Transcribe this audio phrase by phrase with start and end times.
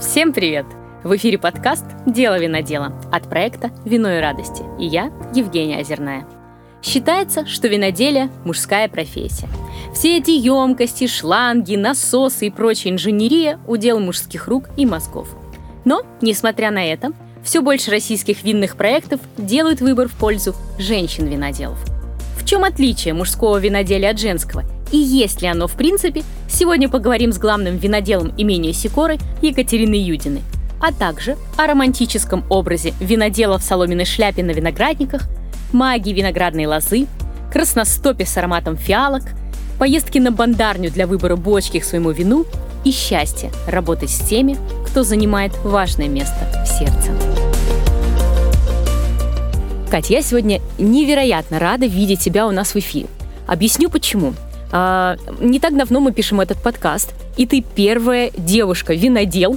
[0.00, 0.66] Всем привет!
[1.04, 6.26] В эфире подкаст «Дело винодела» от проекта «Вино и радости» и я, Евгения Озерная.
[6.82, 9.48] Считается, что виноделие– мужская профессия.
[9.94, 15.28] Все эти емкости, шланги, насосы и прочая инженерия– удел мужских рук и мозгов.
[15.84, 17.12] Но, несмотря на это,
[17.44, 21.78] все больше российских винных проектов делают выбор в пользу женщин-виноделов.
[22.36, 24.64] В чем отличие мужского виноделия от женского?
[24.90, 26.24] И есть ли оно в принципе?
[26.54, 30.42] Сегодня поговорим с главным виноделом имения Сикоры Екатериной Юдиной,
[30.80, 35.22] а также о романтическом образе винодела в соломенной шляпе на виноградниках,
[35.72, 37.08] магии виноградной лозы,
[37.52, 39.24] красностопе с ароматом фиалок,
[39.80, 42.46] поездки на бандарню для выбора бочки к своему вину
[42.84, 47.10] и счастье работать с теми, кто занимает важное место в сердце.
[49.90, 53.08] Катя, я сегодня невероятно рада видеть тебя у нас в эфире.
[53.48, 54.34] Объясню почему.
[54.76, 59.56] А, не так давно мы пишем этот подкаст, и ты первая девушка-винодел,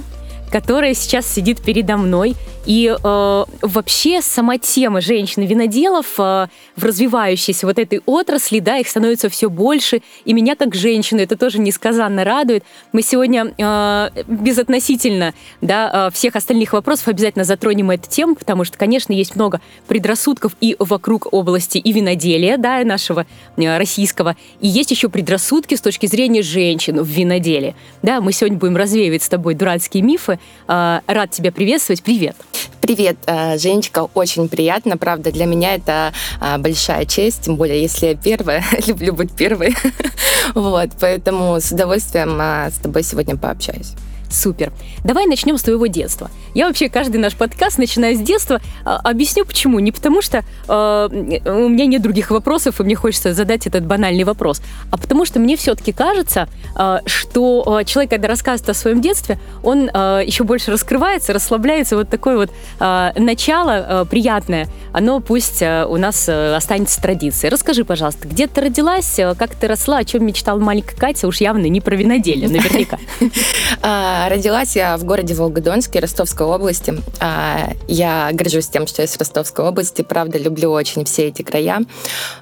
[0.50, 2.34] которая сейчас сидит передо мной
[2.68, 9.30] и э, вообще сама тема женщин-виноделов э, в развивающейся вот этой отрасли, да, их становится
[9.30, 12.64] все больше, и меня как женщину это тоже несказанно радует.
[12.92, 15.32] Мы сегодня э, безотносительно
[15.62, 20.52] да, э, всех остальных вопросов обязательно затронем эту тему, потому что, конечно, есть много предрассудков
[20.60, 26.04] и вокруг области и виноделия, да, нашего э, российского, и есть еще предрассудки с точки
[26.04, 27.74] зрения женщин в виноделии.
[28.02, 30.37] Да, мы сегодня будем развеивать с тобой дурацкие мифы.
[30.66, 32.02] Э, рад тебя приветствовать.
[32.02, 32.36] Привет.
[32.80, 38.06] Привет, э, Женечка, очень приятно, правда, для меня это э, большая честь, тем более, если
[38.06, 39.74] я первая, люблю быть первой,
[40.54, 43.94] вот, поэтому с удовольствием с тобой сегодня пообщаюсь.
[44.30, 44.72] Супер.
[45.04, 46.30] Давай начнем с твоего детства.
[46.54, 48.60] Я вообще каждый наш подкаст начинаю с детства.
[48.84, 49.78] А, объясню почему.
[49.78, 54.24] Не потому что э, у меня нет других вопросов, и мне хочется задать этот банальный
[54.24, 59.38] вопрос, а потому что мне все-таки кажется, э, что человек, когда рассказывает о своем детстве,
[59.62, 61.96] он э, еще больше раскрывается, расслабляется.
[61.96, 67.50] Вот такое вот э, начало э, приятное, оно пусть э, у нас э, останется традицией.
[67.50, 71.66] Расскажи, пожалуйста, где ты родилась, как ты росла, о чем мечтала маленькая Катя, уж явно
[71.66, 72.98] не про виноделие, наверняка.
[74.26, 76.94] Родилась я в городе Волгодонске, Ростовской области.
[77.20, 80.02] А, я горжусь тем, что я с Ростовской области.
[80.02, 81.82] Правда, люблю очень все эти края.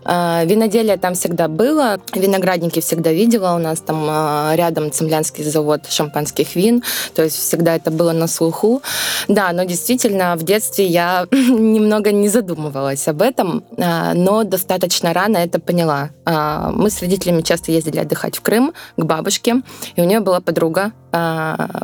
[0.04, 2.00] А, виноделие там всегда было.
[2.14, 3.54] Виноградники всегда видела.
[3.54, 6.82] У нас там а, рядом Цемлянский завод шампанских вин.
[7.14, 8.82] То есть всегда это было на слуху.
[9.28, 15.58] Да, но действительно в детстве я немного не задумывалась об этом, но достаточно рано это
[15.58, 16.10] поняла.
[16.24, 19.62] Мы с родителями часто ездили отдыхать в Крым к бабушке,
[19.96, 20.92] и у нее была подруга,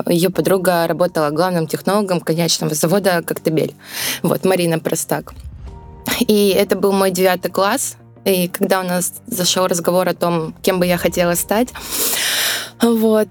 [0.06, 3.74] ее подруга работала главным технологом конечного завода «Коктебель».
[4.22, 5.34] Вот, Марина Простак.
[6.20, 7.96] И это был мой девятый класс.
[8.24, 11.68] И когда у нас зашел разговор о том, кем бы я хотела стать,
[12.82, 13.28] вот.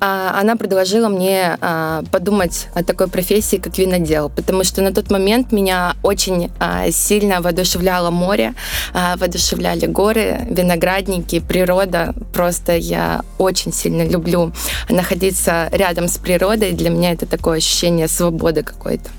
[0.00, 5.10] А, она предложила мне а, подумать о такой профессии, как винодел, потому что на тот
[5.10, 8.54] момент меня очень а, сильно воодушевляло море,
[8.94, 12.14] воодушевляли горы, виноградники, природа.
[12.32, 14.52] Просто я очень сильно люблю
[14.88, 16.72] находиться рядом с природой.
[16.72, 19.10] Для меня это такое ощущение свободы какой-то.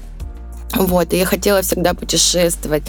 [0.73, 2.83] Вот, и я хотела всегда путешествовать,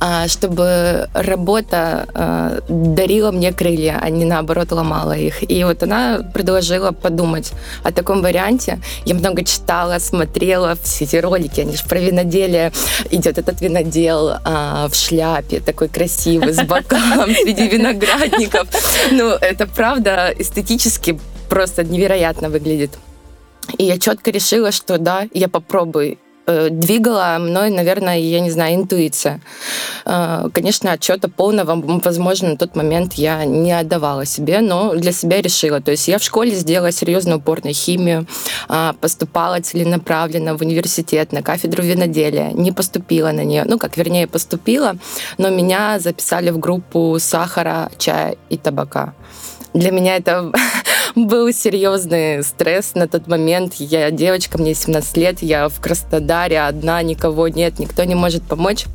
[0.00, 5.48] а, чтобы работа а, дарила мне крылья, а не наоборот ломала их.
[5.50, 7.52] И вот она предложила подумать
[7.82, 8.78] о таком варианте.
[9.04, 12.72] Я много читала, смотрела все эти ролики, они же про виноделие.
[13.10, 18.68] Идет этот винодел а, в шляпе, такой красивый, с бокалом среди виноградников.
[19.10, 21.18] Ну, это правда эстетически
[21.48, 22.92] просто невероятно выглядит.
[23.76, 26.18] И я четко решила, что да, я попробую.
[26.46, 29.40] Э, двигала мной, наверное, я не знаю, интуиция.
[30.04, 31.74] Э, конечно, отчета полного,
[32.04, 35.80] возможно, на тот момент я не отдавала себе, но для себя решила.
[35.80, 38.26] То есть я в школе сделала серьезный упор на химию,
[38.68, 43.64] а, поступала целенаправленно в университет на кафедру виноделия, не поступила на нее.
[43.64, 44.96] Ну, как, вернее, поступила,
[45.38, 49.14] но меня записали в группу сахара, чая и табака.
[49.74, 50.52] Для меня это
[51.14, 53.74] был серьезный стресс на тот момент.
[53.74, 58.86] Я девочка, мне 17 лет, я в Краснодаре одна, никого нет, никто не может помочь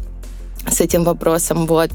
[0.68, 1.92] с этим вопросом, вот.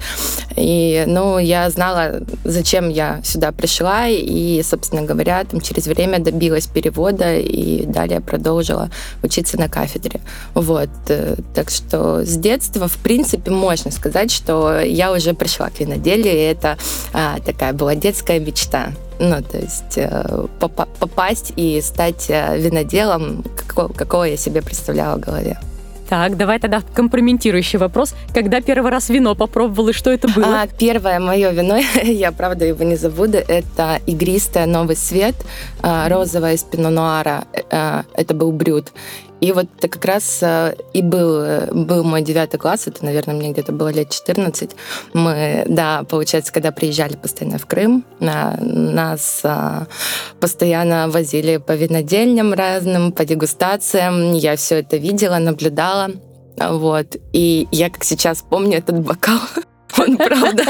[0.56, 6.66] И, ну, я знала, зачем я сюда пришла, и, собственно говоря, там через время добилась
[6.66, 8.90] перевода и далее продолжила
[9.22, 10.20] учиться на кафедре,
[10.54, 10.88] вот.
[11.54, 16.38] Так что с детства, в принципе, можно сказать, что я уже пришла к виноделию, и
[16.38, 16.78] это
[17.12, 18.92] а, такая была детская мечта.
[19.20, 25.20] Ну, то есть э, попасть и стать э, виноделом, какого, какого я себе представляла в
[25.20, 25.58] голове.
[26.08, 28.14] Так, давай тогда компрометирующий вопрос.
[28.34, 30.62] Когда первый раз вино попробовал и что это было?
[30.62, 35.34] А, первое мое вино, я правда его не забуду, это игристое «Новый свет»,
[35.82, 37.44] а, розовое из пино-нуара.
[37.70, 38.92] А, это был брют.
[39.40, 43.52] И вот это как раз а, и был, был мой девятый класс, это, наверное, мне
[43.52, 44.70] где-то было лет 14.
[45.12, 49.42] Мы, да, получается, когда приезжали постоянно в Крым, нас
[50.40, 54.34] постоянно возили по винодельням разным, по дегустациям.
[54.34, 56.10] Я все это видела, наблюдала.
[56.56, 57.16] Вот.
[57.32, 59.40] И я, как сейчас помню, этот бокал,
[59.98, 60.64] он правда.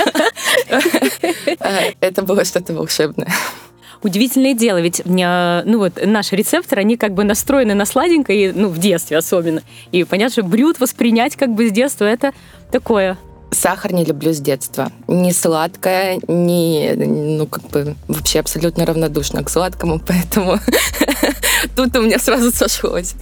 [2.01, 3.33] Это было что-то волшебное.
[4.05, 8.79] Удивительное дело, ведь ну вот наши рецепторы, они как бы настроены на сладенькое, ну в
[8.79, 9.63] детстве особенно.
[9.91, 12.33] И понятно, что брют воспринять как бы с детства это
[12.71, 13.19] такое
[13.55, 14.91] Сахар не люблю с детства.
[15.09, 20.59] Не сладкое, не, ну, как бы, вообще абсолютно равнодушна к сладкому, поэтому
[21.77, 23.15] тут у меня сразу сошлось.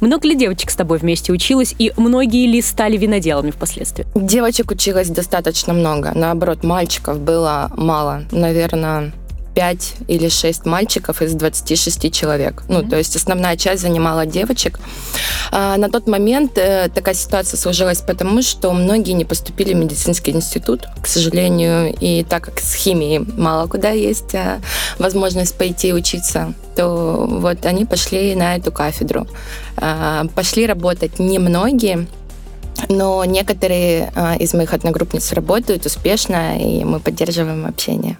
[0.00, 4.06] Много ли девочек с тобой вместе училась, и многие ли стали виноделами впоследствии?
[4.14, 6.12] Девочек училось достаточно много.
[6.14, 8.24] Наоборот, мальчиков было мало.
[8.30, 9.12] Наверное,
[9.54, 12.62] 5 или 6 мальчиков из 26 человек.
[12.62, 12.64] Mm-hmm.
[12.68, 14.78] Ну, то есть основная часть занимала девочек.
[15.52, 20.32] А, на тот момент э, такая ситуация сложилась потому, что многие не поступили в медицинский
[20.32, 24.60] институт, к сожалению, и так как с химией мало куда есть э,
[24.98, 29.26] возможность пойти учиться, то вот они пошли на эту кафедру.
[29.76, 32.06] А, пошли работать немногие,
[32.88, 38.18] но некоторые а, из моих одногруппниц работают успешно, и мы поддерживаем общение.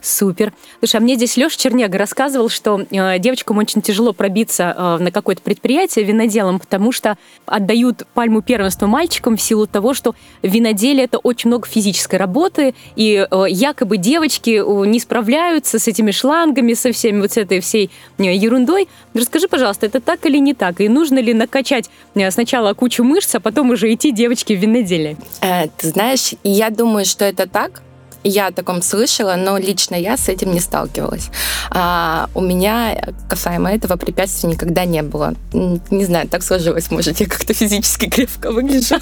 [0.00, 0.52] Супер.
[0.78, 5.10] Слушай, а мне здесь Леша Чернега рассказывал, что э, девочкам очень тяжело пробиться э, на
[5.10, 7.16] какое-то предприятие виноделом, потому что
[7.46, 13.26] отдают пальму первенства мальчикам в силу того, что виноделие это очень много физической работы, и
[13.28, 17.90] э, якобы девочки э, не справляются с этими шлангами, со всеми вот с этой всей
[18.18, 18.88] э, ерундой.
[19.14, 20.80] Расскажи, пожалуйста, это так или не так?
[20.80, 25.16] И нужно ли накачать э, сначала кучу мышц, а потом уже идти девочки в виноделие?
[25.40, 27.82] Э, ты знаешь, я думаю, что это так,
[28.28, 31.28] я о таком слышала, но лично я с этим не сталкивалась.
[31.70, 32.96] А у меня
[33.28, 35.34] касаемо этого препятствий никогда не было.
[35.52, 38.96] Не знаю, так сложилось, может, я как-то физически крепко выгляжу.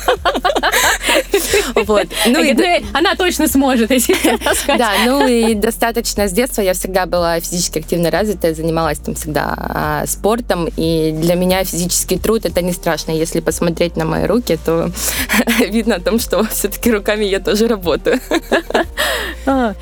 [1.75, 2.07] Вот.
[2.27, 2.55] Ну, и...
[2.93, 4.15] Она точно сможет, если
[4.79, 9.55] Да, ну и достаточно с детства я всегда была физически активно развита, занималась там всегда
[9.57, 13.13] а, спортом, и для меня физический труд это не страшно.
[13.13, 14.91] Если посмотреть на мои руки, то
[15.59, 18.21] видно о том, что все-таки руками я тоже работаю.
[19.47, 19.75] А,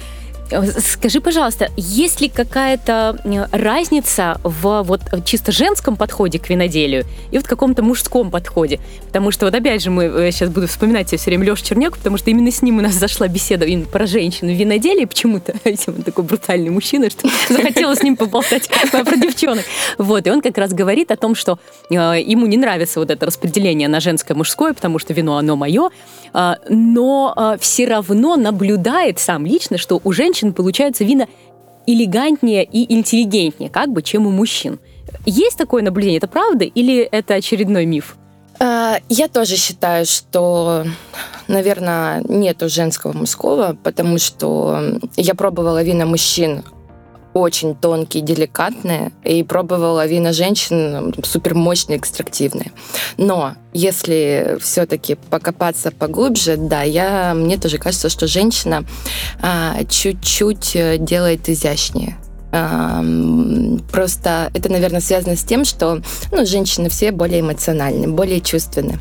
[0.78, 7.38] Скажи, пожалуйста, есть ли какая-то э, разница в вот чисто женском подходе к виноделию и
[7.38, 8.80] вот каком-то мужском подходе?
[9.06, 12.18] Потому что вот опять же мы сейчас э, буду вспоминать все время Лешу Черняку, потому
[12.18, 15.54] что именно с ним у нас зашла беседа именно про женщину в виноделии почему-то.
[15.86, 19.64] Он такой брутальный мужчина, что захотела с ним поболтать про девчонок.
[19.98, 21.58] Вот, и он как раз говорит о том, что
[21.90, 25.90] э, ему не нравится вот это распределение на женское мужское, потому что вино оно мое,
[26.68, 31.26] но все равно наблюдает сам лично, что у женщин женщин получаются вина
[31.86, 34.78] элегантнее и интеллигентнее, как бы, чем у мужчин.
[35.26, 38.16] Есть такое наблюдение, это правда или это очередной миф?
[38.60, 40.84] А, я тоже считаю, что,
[41.48, 46.62] наверное, нету женского мужского, потому что я пробовала вина мужчин
[47.34, 52.72] очень тонкие, деликатные, и пробовала вина женщин супер мощные, экстрактивные.
[53.16, 58.84] Но если все-таки покопаться поглубже, да, я, мне тоже кажется, что женщина
[59.40, 62.16] а, чуть-чуть э, делает изящнее.
[63.90, 68.98] Просто это, наверное, связано с тем, что ну, женщины все более эмоциональны, более чувственны.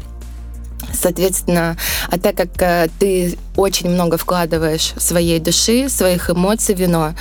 [0.94, 1.78] Соответственно,
[2.10, 7.14] а так как э, ты очень много вкладываешь своей души, своих эмоций в вино,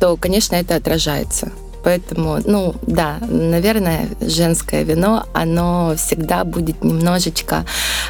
[0.00, 1.50] то, конечно, это отражается.
[1.86, 7.64] Поэтому, ну да, наверное, женское вино, оно всегда будет немножечко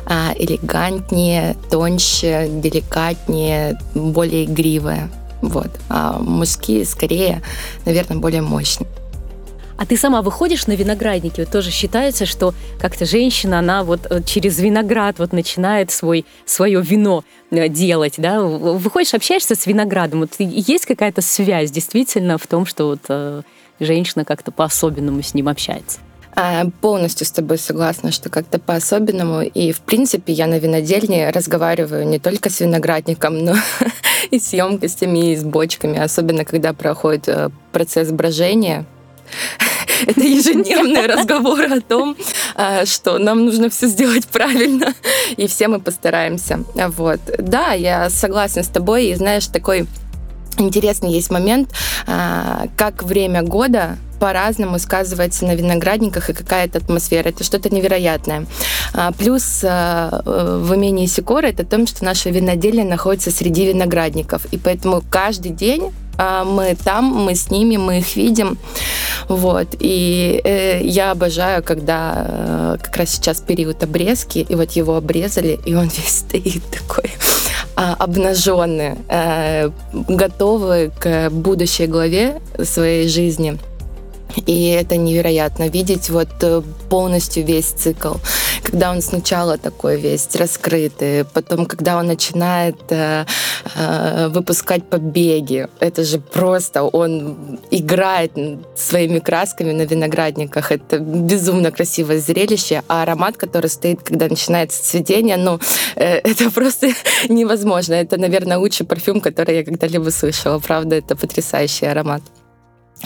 [0.06, 5.10] а, элегантнее, тоньше, деликатнее, более игривое.
[5.42, 5.70] Вот.
[5.90, 7.42] А мужские скорее,
[7.84, 8.88] наверное, более мощные.
[9.78, 11.40] А ты сама выходишь на виноградники?
[11.40, 16.80] Вот тоже считается, что как-то женщина, она вот э, через виноград вот начинает свой, свое
[16.80, 18.40] вино э, делать, да?
[18.40, 20.20] Выходишь, общаешься с виноградом.
[20.20, 23.42] Вот есть какая-то связь действительно в том, что вот э,
[23.78, 25.98] женщина как-то по-особенному с ним общается?
[26.34, 29.42] А, полностью с тобой согласна, что как-то по-особенному.
[29.42, 33.54] И, в принципе, я на винодельне разговариваю не только с виноградником, но
[34.30, 37.28] и с емкостями, и с бочками, особенно когда проходит
[37.72, 38.86] процесс брожения
[40.06, 42.16] это ежедневный разговор о том,
[42.54, 44.94] а, что нам нужно все сделать правильно,
[45.36, 46.60] и все мы постараемся.
[46.74, 47.20] Вот.
[47.38, 49.86] Да, я согласна с тобой, и знаешь, такой
[50.58, 51.70] интересный есть момент,
[52.06, 57.28] а, как время года по-разному сказывается на виноградниках и какая-то атмосфера.
[57.28, 58.46] Это что-то невероятное.
[58.94, 64.46] А, плюс в имении Сикора это то, что наше виноделие находится среди виноградников.
[64.46, 68.58] И поэтому каждый день мы там, мы с ними, мы их видим.
[69.28, 69.68] Вот.
[69.80, 75.58] И э, я обожаю, когда э, как раз сейчас период обрезки, и вот его обрезали,
[75.64, 77.10] и он весь стоит такой
[77.74, 83.58] а, обнаженный, э, готовый к будущей главе своей жизни.
[84.46, 88.14] И это невероятно видеть вот э, полностью весь цикл.
[88.62, 93.24] Когда он сначала такой весь раскрытый, потом, когда он начинает э,
[93.74, 98.32] э, выпускать побеги, это же просто он играет
[98.74, 100.72] своими красками на виноградниках.
[100.72, 102.82] Это безумно красивое зрелище.
[102.88, 105.58] А аромат, который стоит, когда начинается цветение, ну,
[105.94, 106.88] э, это просто
[107.28, 107.94] невозможно.
[107.94, 110.58] Это, наверное, лучший парфюм, который я когда-либо слышала.
[110.58, 112.22] Правда, это потрясающий аромат.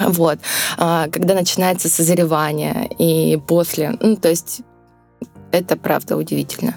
[0.00, 0.38] Вот.
[0.78, 3.96] А, когда начинается созревание и после.
[4.00, 4.62] Ну, то есть
[5.52, 6.74] это правда удивительно.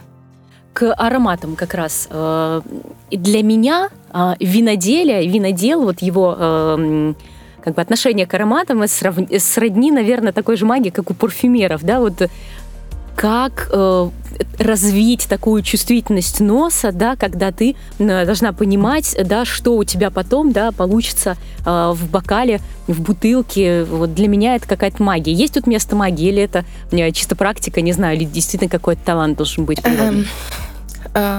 [0.74, 2.08] К ароматам как раз.
[2.10, 2.62] Э,
[3.12, 7.14] для меня а, виноделие, винодел, вот его э,
[7.64, 12.30] как бы отношение к ароматам сродни, наверное, такой же магии, как у парфюмеров, да, вот
[13.16, 14.10] как э,
[14.58, 20.52] развить такую чувствительность носа, да, когда ты э, должна понимать, да, что у тебя потом,
[20.52, 23.84] да, получится э, в бокале, в бутылке.
[23.84, 25.34] Вот для меня это какая-то магия.
[25.34, 26.66] Есть тут место магии или это
[27.14, 29.80] чисто практика, не знаю, или действительно какой-то талант должен быть?
[29.86, 30.26] Эм,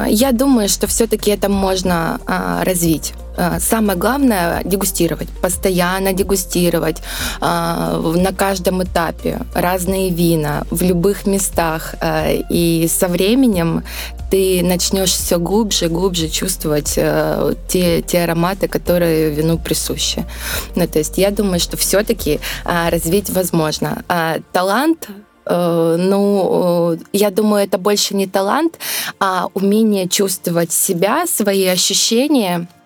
[0.09, 3.15] я думаю, что все-таки это можно а, развить.
[3.37, 6.99] Э, самое главное дегустировать, постоянно дегустировать
[7.41, 11.95] э, на каждом этапе разные вина в любых местах.
[12.01, 13.83] Э, и со временем
[14.31, 16.99] ты начнешь все глубже, глубже чувствовать
[17.69, 20.25] те, те ароматы, которые вину присущи.
[20.75, 24.03] Ну, то есть я думаю, что все-таки развить возможно.
[24.53, 25.09] талант
[25.47, 28.79] ну, я думаю, это больше не талант,
[29.21, 32.84] а умение чувствовать себя, свои ощущения а,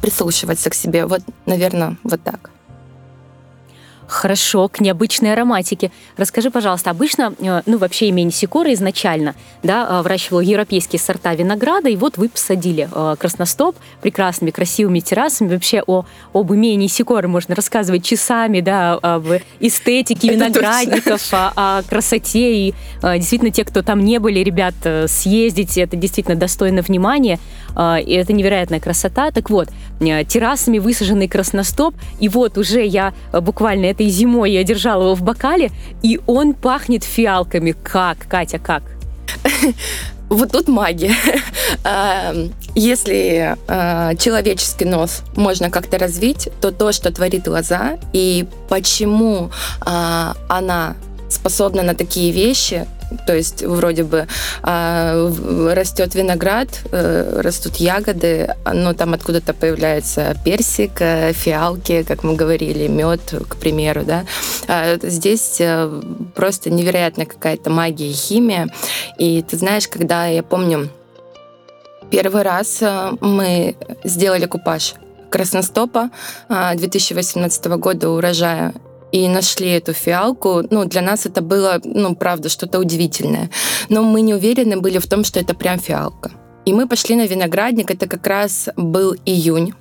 [0.00, 1.06] прислушиваться к себе.
[1.06, 2.49] Вот, наверное, вот так.
[4.10, 5.92] Хорошо, к необычной ароматике.
[6.16, 11.88] Расскажи, пожалуйста, обычно, э, ну, вообще имени Сикора изначально, да, э, выращивал европейские сорта винограда,
[11.88, 15.54] и вот вы посадили э, красностоп прекрасными, красивыми террасами.
[15.54, 19.28] Вообще о, об имении Сикоры можно рассказывать часами, да, об
[19.60, 22.52] эстетике виноградников, о, о красоте.
[22.52, 24.74] И действительно, те, кто там не были, ребят,
[25.06, 27.38] съездите, это действительно достойно внимания,
[27.78, 29.30] и это невероятная красота.
[29.30, 29.68] Так вот,
[30.00, 35.22] террасами высаженный красностоп, и вот уже я буквально это этой зимой я держала его в
[35.22, 35.70] бокале,
[36.02, 37.72] и он пахнет фиалками.
[37.72, 38.82] Как, Катя, как?
[40.30, 41.14] Вот тут магия.
[41.84, 42.34] А,
[42.74, 50.34] если а, человеческий нос можно как-то развить, то то, что творит глаза, и почему а,
[50.48, 50.94] она
[51.28, 52.86] способна на такие вещи,
[53.26, 54.26] то есть вроде бы
[54.62, 62.34] э, растет виноград, э, растут ягоды, но там откуда-то появляется персик, э, фиалки, как мы
[62.34, 64.24] говорили, мед, к примеру, да.
[64.68, 66.00] А здесь э,
[66.34, 68.68] просто невероятная какая-то магия и химия.
[69.18, 70.88] И ты знаешь, когда я помню
[72.10, 74.94] первый раз э, мы сделали купаж
[75.30, 76.10] красностопа
[76.48, 78.74] 2018 э, года урожая
[79.12, 83.50] и нашли эту фиалку, ну, для нас это было, ну, правда, что-то удивительное.
[83.88, 86.30] Но мы не уверены были в том, что это прям фиалка.
[86.64, 89.74] И мы пошли на виноградник, это как раз был июнь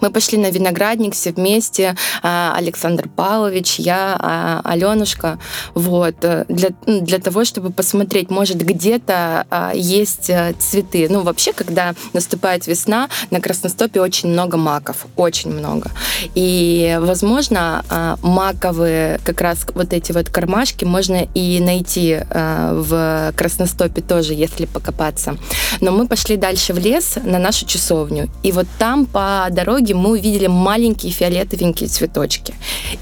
[0.00, 5.38] мы пошли на виноградник все вместе, а, Александр Павлович, я, а, Аленушка,
[5.74, 11.08] вот, э, для, для того, чтобы посмотреть, может, где-то а, есть э, цветы.
[11.10, 15.90] Ну, вообще, когда наступает весна, на Красностопе очень много маков, очень много.
[16.34, 17.84] И, возможно,
[18.22, 25.36] маковые как раз вот эти вот кармашки можно и найти в Красностопе тоже, если покопаться.
[25.80, 28.28] Но мы пошли дальше в лес на нашу часовню.
[28.42, 32.54] И вот там по дороге дороге мы увидели маленькие фиолетовенькие цветочки.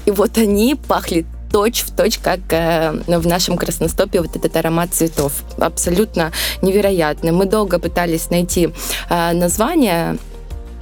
[0.05, 4.93] И вот они пахли точь в точь, как э, в нашем красностопе вот этот аромат
[4.93, 5.31] цветов.
[5.57, 7.31] Абсолютно невероятный.
[7.31, 8.69] Мы долго пытались найти
[9.09, 10.17] э, название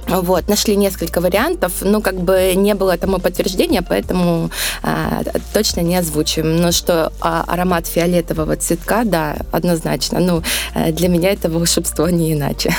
[0.08, 4.50] вот, нашли несколько вариантов, но как бы не было тому подтверждения, поэтому
[4.84, 6.58] а, точно не озвучиваем.
[6.58, 10.20] Но что а, аромат фиолетового цветка, да, однозначно.
[10.20, 10.42] Ну,
[10.76, 12.70] э, для меня это волшебство не иначе.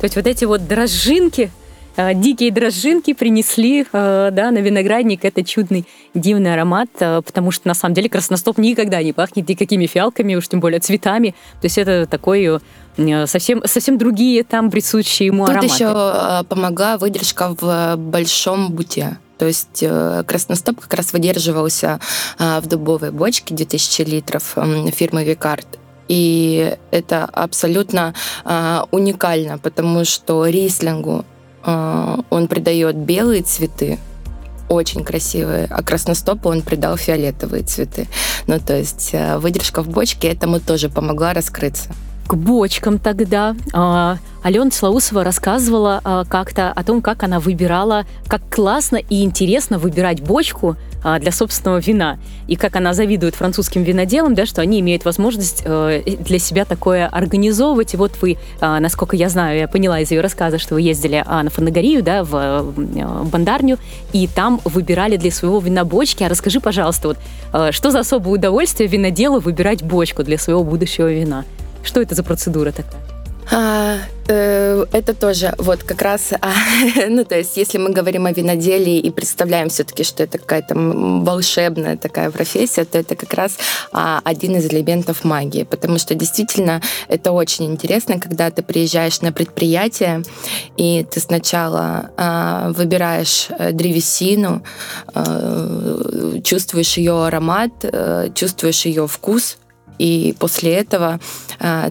[0.00, 1.50] То есть вот эти вот дрожжинки,
[1.96, 7.74] дикие дрожжинки принесли э, да, на виноградник этот чудный, дивный аромат, э, потому что на
[7.74, 11.34] самом деле красностоп никогда не пахнет никакими фиалками, уж тем более цветами.
[11.60, 12.60] То есть это такой
[13.26, 15.74] совсем, совсем другие там присущие ему Тут ароматы.
[15.74, 19.18] еще помогла выдержка в большом буте.
[19.38, 22.00] То есть э, красностоп как раз выдерживался
[22.38, 24.56] в дубовой бочке 2000 литров
[24.92, 25.66] фирмы Викард.
[26.08, 28.12] И это абсолютно
[28.44, 31.24] а, уникально, потому что рислингу
[31.64, 33.98] он придает белые цветы,
[34.68, 38.08] очень красивые, а красностопу он придал фиолетовые цветы.
[38.46, 41.90] Ну, то есть э, выдержка в бочке этому тоже помогла раскрыться
[42.32, 43.54] к бочкам тогда.
[43.74, 49.78] А, Алена Слаусова рассказывала а, как-то о том, как она выбирала, как классно и интересно
[49.78, 52.18] выбирать бочку а, для собственного вина.
[52.48, 57.06] И как она завидует французским виноделам, да, что они имеют возможность э, для себя такое
[57.06, 57.92] организовывать.
[57.92, 61.50] И вот вы, насколько я знаю, я поняла из ее рассказа, что вы ездили на
[61.50, 63.78] Фанагорию, да, в э, Бандарню,
[64.14, 66.22] и там выбирали для своего вина бочки.
[66.24, 67.18] А расскажи, пожалуйста, вот,
[67.52, 71.44] э, что за особое удовольствие виноделу выбирать бочку для своего будущего вина?
[71.82, 73.02] Что это за процедура такая?
[73.50, 73.98] А,
[74.28, 76.52] э, это тоже вот как раз, а,
[77.08, 81.96] ну то есть если мы говорим о виноделии и представляем все-таки, что это какая-то волшебная
[81.96, 83.58] такая профессия, то это как раз
[83.92, 89.32] а, один из элементов магии, потому что действительно это очень интересно, когда ты приезжаешь на
[89.32, 90.22] предприятие
[90.76, 94.62] и ты сначала а, выбираешь э, древесину,
[95.14, 99.58] а, чувствуешь ее аромат, а, чувствуешь ее вкус,
[100.02, 101.20] и после этого
[101.60, 101.90] э,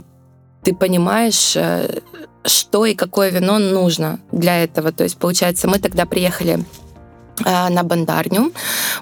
[0.64, 2.00] ты понимаешь, э,
[2.44, 4.92] что и какое вино нужно для этого.
[4.92, 6.60] То есть, получается, мы тогда приехали
[7.46, 8.52] э, на Бандарню.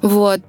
[0.03, 0.41] Вот,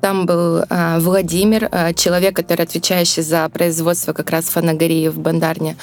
[0.00, 0.64] там был
[0.98, 5.76] Владимир, человек, который отвечающий за производство как раз фанагории в Бандарне.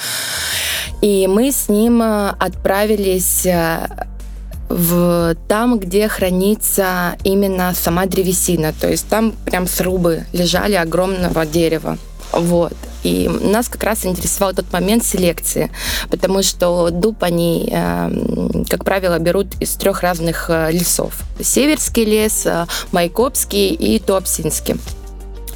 [1.02, 3.48] И мы с ним отправились
[4.70, 8.74] в там, где хранится именно сама древесина.
[8.74, 11.98] То есть там прям срубы лежали огромного дерева.
[12.36, 12.74] Вот.
[13.04, 15.72] И нас как раз интересовал тот момент селекции,
[16.10, 21.14] потому что дуб они, эм, как правило, берут из трех разных э, лесов.
[21.42, 24.76] Северский лес, э, Майкопский и Туапсинский.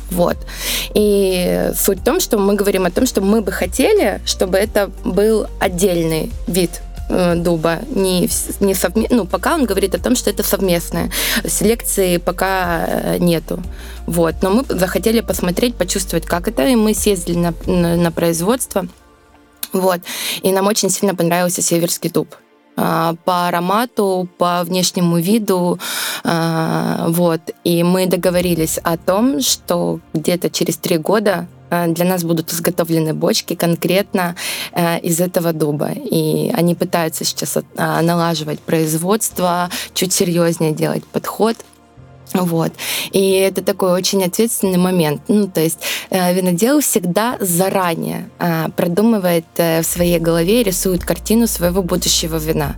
[0.10, 0.38] Вот.
[0.94, 4.90] И суть в том, что мы говорим о том, что мы бы хотели, чтобы это
[5.04, 9.08] был отдельный вид Э, дуба не, не совме...
[9.10, 11.12] ну, пока он говорит о том, что это совместное.
[11.44, 13.64] Селекции пока э, нету.
[14.06, 14.36] Вот.
[14.44, 18.86] Но мы захотели посмотреть, почувствовать, как это, и мы съездили на, на, на производство.
[19.74, 20.02] Вот.
[20.44, 22.36] И нам очень сильно понравился северский дуб
[22.76, 25.80] а, по аромату, по внешнему виду.
[26.24, 27.42] А, вот.
[27.64, 33.56] И мы договорились о том, что где-то через три года для нас будут изготовлены бочки
[33.56, 34.36] конкретно
[34.74, 35.92] э, из этого дуба.
[35.92, 41.56] И они пытаются сейчас э, налаживать производство, чуть серьезнее делать подход.
[42.34, 42.72] Вот.
[43.12, 45.22] И это такой очень ответственный момент.
[45.28, 45.80] Ну, то есть
[46.10, 52.76] э, винодел всегда заранее э, продумывает э, в своей голове, рисует картину своего будущего вина.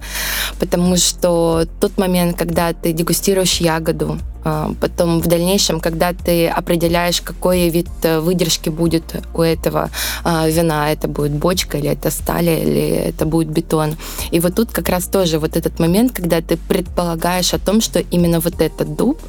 [0.59, 7.21] Потому что тот момент, когда ты дегустируешь ягоду, э, потом в дальнейшем, когда ты определяешь,
[7.21, 9.89] какой вид э, выдержки будет у этого
[10.25, 13.97] э, вина, это будет бочка или это сталь, или это будет бетон.
[14.31, 17.99] И вот тут как раз тоже вот этот момент, когда ты предполагаешь о том, что
[17.99, 19.19] именно вот этот дуб,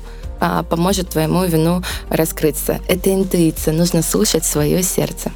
[0.45, 2.81] а, поможет твоему вину раскрыться.
[2.89, 5.31] Это интуиция, нужно слушать свое сердце.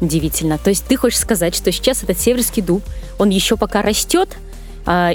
[0.00, 0.58] Удивительно.
[0.58, 2.84] То есть ты хочешь сказать, что сейчас этот северский дуб,
[3.18, 4.47] он еще пока растет а,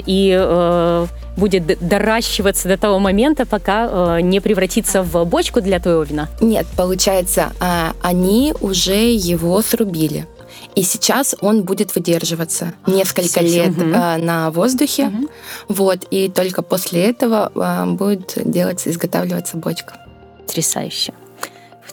[0.06, 1.06] и э,
[1.36, 6.28] будет доращиваться до того момента, пока э, не превратится в бочку для твоего вина?
[6.40, 10.26] Нет, получается, э, они уже его срубили.
[10.74, 13.84] И сейчас он будет выдерживаться несколько все, лет угу.
[13.86, 15.06] на воздухе.
[15.06, 15.28] Угу.
[15.68, 19.94] Вот, и только после этого а, будет делаться, изготавливаться бочка.
[20.46, 21.14] Потрясающе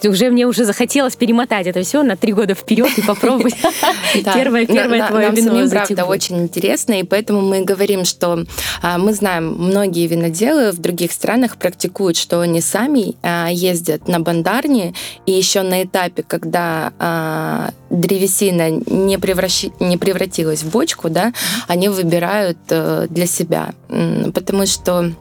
[0.04, 3.56] уже мне уже захотелось перемотать это все на три года вперед и попробовать.
[4.14, 5.70] Первое первое твое вино.
[5.70, 8.46] правда очень интересно, и поэтому мы говорим, что
[8.82, 14.20] а, мы знаем, многие виноделы в других странах практикуют, что они сами а, ездят на
[14.20, 14.94] бандарни,
[15.26, 21.34] и еще на этапе, когда а, древесина не, превращи, не превратилась в бочку, да,
[21.68, 23.74] они выбирают э, для себя,
[24.34, 25.12] потому что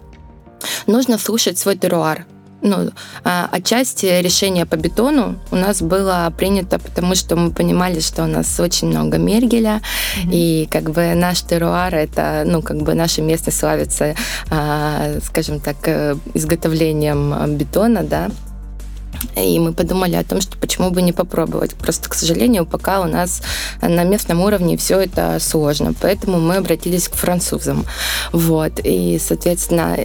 [0.87, 2.26] нужно слушать свой теруар
[2.62, 2.90] ну,
[3.25, 8.27] а, отчасти решение по бетону у нас было принято, потому что мы понимали, что у
[8.27, 10.31] нас очень много мергеля, mm-hmm.
[10.33, 14.14] и как бы наш теруар это, ну, как бы наша местность славится,
[14.51, 18.31] а, скажем так, э, изготовлением бетона, да,
[19.37, 21.75] и мы подумали о том, что почему бы не попробовать.
[21.75, 23.42] Просто, к сожалению, пока у нас
[23.81, 25.94] на местном уровне все это сложно.
[26.01, 27.85] Поэтому мы обратились к французам.
[28.33, 28.81] Вот.
[28.83, 29.99] И, соответственно,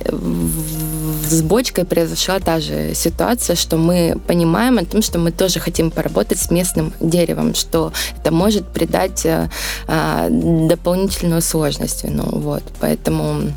[1.29, 5.91] с бочкой произошла та же ситуация, что мы понимаем о том, что мы тоже хотим
[5.91, 12.03] поработать с местным деревом, что это может придать а, дополнительную сложность.
[12.03, 12.63] Ну, вот.
[12.79, 13.53] Поэтому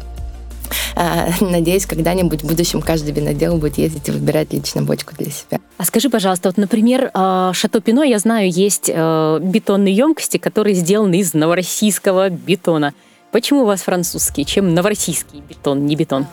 [1.41, 5.61] Надеюсь, когда-нибудь в будущем каждый винодел будет ездить и выбирать лично бочку для себя.
[5.77, 11.35] А скажи, пожалуйста, вот, например, Шато Пино, я знаю, есть бетонные емкости, которые сделаны из
[11.35, 12.95] новороссийского бетона.
[13.31, 14.45] Почему у вас французский?
[14.45, 16.27] Чем новороссийский бетон, не бетон?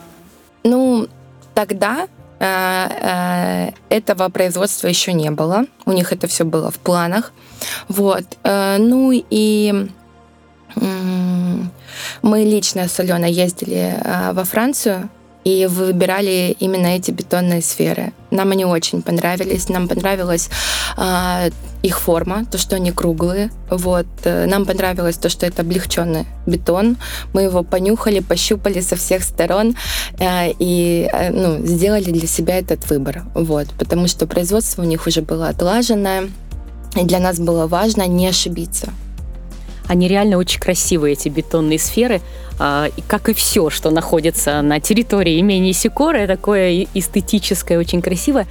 [0.63, 1.07] Ну,
[1.53, 2.07] тогда
[2.39, 5.65] этого производства еще не было.
[5.85, 7.31] У них это все было в планах.
[7.87, 8.23] Вот.
[8.43, 9.87] Э, ну и
[12.25, 13.95] мы лично с Аленой ездили
[14.33, 15.09] во Францию
[15.45, 18.13] и выбирали именно эти бетонные сферы.
[18.31, 19.69] Нам они очень понравились.
[19.69, 20.49] Нам понравилась
[20.97, 21.51] э,
[21.83, 23.51] их форма, то, что они круглые.
[23.69, 24.07] Вот.
[24.23, 26.97] Э, нам понравилось то, что это облегченный бетон.
[27.33, 29.75] Мы его понюхали, пощупали со всех сторон
[30.17, 33.23] э, и э, ну, сделали для себя этот выбор.
[33.35, 33.67] Вот.
[33.77, 36.23] Потому что производство у них уже было отлаженное.
[36.95, 38.91] И для нас было важно не ошибиться.
[39.87, 42.21] Они реально очень красивые, эти бетонные сферы.
[42.59, 48.47] А, и как и все, что находится на территории имени Сикора, такое эстетическое, очень красивое.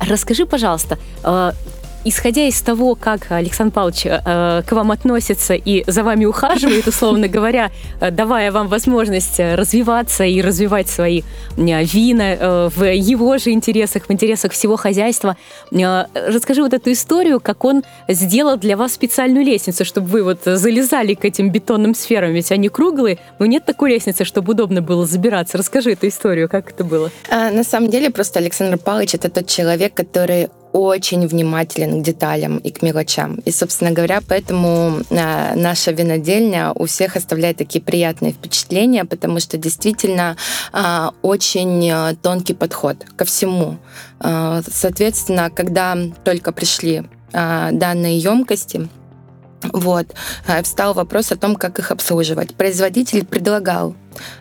[0.00, 1.54] Расскажи, пожалуйста, а,
[2.04, 7.28] исходя из того, как Александр Павлович э, к вам относится и за вами ухаживает, условно
[7.28, 11.22] говоря, э, давая вам возможность развиваться и развивать свои
[11.56, 15.36] э, вина э, в его же интересах, в интересах всего хозяйства,
[15.72, 20.40] э, расскажи вот эту историю, как он сделал для вас специальную лестницу, чтобы вы вот
[20.44, 25.06] залезали к этим бетонным сферам, ведь они круглые, но нет такой лестницы, чтобы удобно было
[25.06, 25.58] забираться.
[25.58, 27.10] Расскажи эту историю, как это было?
[27.30, 32.58] А, на самом деле просто Александр Павлович это тот человек, который очень внимателен к деталям
[32.58, 33.36] и к мелочам.
[33.44, 39.56] И, собственно говоря, поэтому э, наша винодельня у всех оставляет такие приятные впечатления, потому что
[39.56, 40.36] действительно
[40.72, 43.78] э, очень э, тонкий подход ко всему.
[44.20, 48.88] Соответственно, когда только пришли данные емкости,
[49.72, 50.06] вот,
[50.62, 52.54] встал вопрос о том, как их обслуживать.
[52.54, 53.94] Производитель предлагал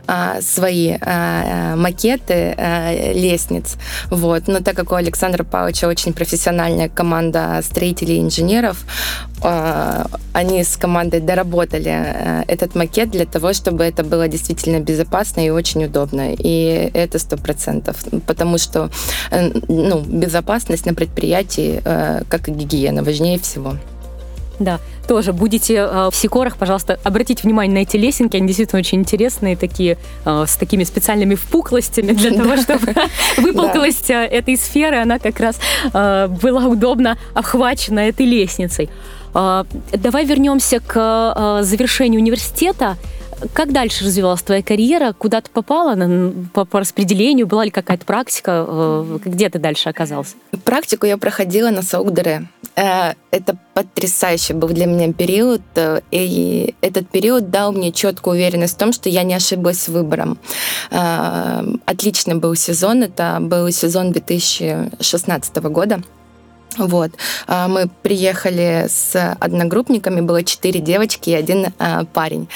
[0.05, 3.75] а, свои а, макеты а, лестниц.
[4.09, 4.47] Вот.
[4.47, 8.85] Но так как у Александра Павловича очень профессиональная команда строителей и инженеров,
[9.41, 15.45] а, они с командой доработали а, этот макет для того, чтобы это было действительно безопасно
[15.45, 16.33] и очень удобно.
[16.37, 17.97] И это сто процентов.
[18.27, 18.89] Потому что
[19.67, 23.77] ну, безопасность на предприятии, как и гигиена, важнее всего.
[24.59, 28.99] Да, тоже будете э, в Сикорах, пожалуйста, обратите внимание на эти лесенки, они действительно очень
[28.99, 32.93] интересные, такие э, с такими специальными впуклостями для того, чтобы
[33.37, 35.59] выполклость э, этой сферы, она как раз
[35.93, 38.89] э, была удобно обхвачена этой лестницей.
[39.33, 42.97] Давай вернемся к завершению университета.
[43.51, 45.13] Как дальше развивалась твоя карьера?
[45.13, 45.97] Куда ты попала
[46.53, 47.47] по, по распределению?
[47.47, 48.65] Была ли какая-то практика?
[48.67, 50.35] Э, где ты дальше оказался?
[50.63, 52.47] Практику я проходила на Саугдере.
[52.75, 58.75] Э, это потрясающий был для меня период, э, и этот период дал мне четкую уверенность
[58.75, 60.37] в том, что я не ошиблась выбором.
[60.89, 66.01] Отличный был сезон, это был сезон 2016 года.
[66.77, 67.11] Вот.
[67.47, 72.47] А, мы приехали с одногруппниками, было четыре девочки и один а, парень.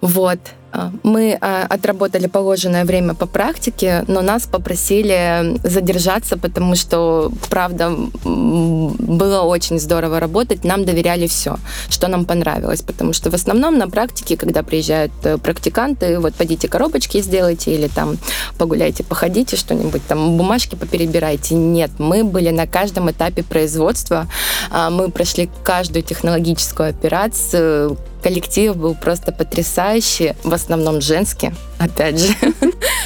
[0.00, 0.38] Вот.
[0.70, 7.90] А, мы а, отработали положенное время по практике, но нас попросили задержаться, потому что, правда,
[8.24, 10.64] было очень здорово работать.
[10.64, 11.56] Нам доверяли все,
[11.88, 16.68] что нам понравилось, потому что в основном на практике, когда приезжают э, практиканты, вот пойдите
[16.68, 18.18] коробочки сделайте или там
[18.58, 21.54] погуляйте, походите, что-нибудь там, бумажки поперебирайте.
[21.54, 24.26] Нет, мы были на каждом этапе производства,
[24.70, 32.34] а, мы прошли каждую технологическую операцию, Коллектив был просто потрясающий, в основном женский, опять же.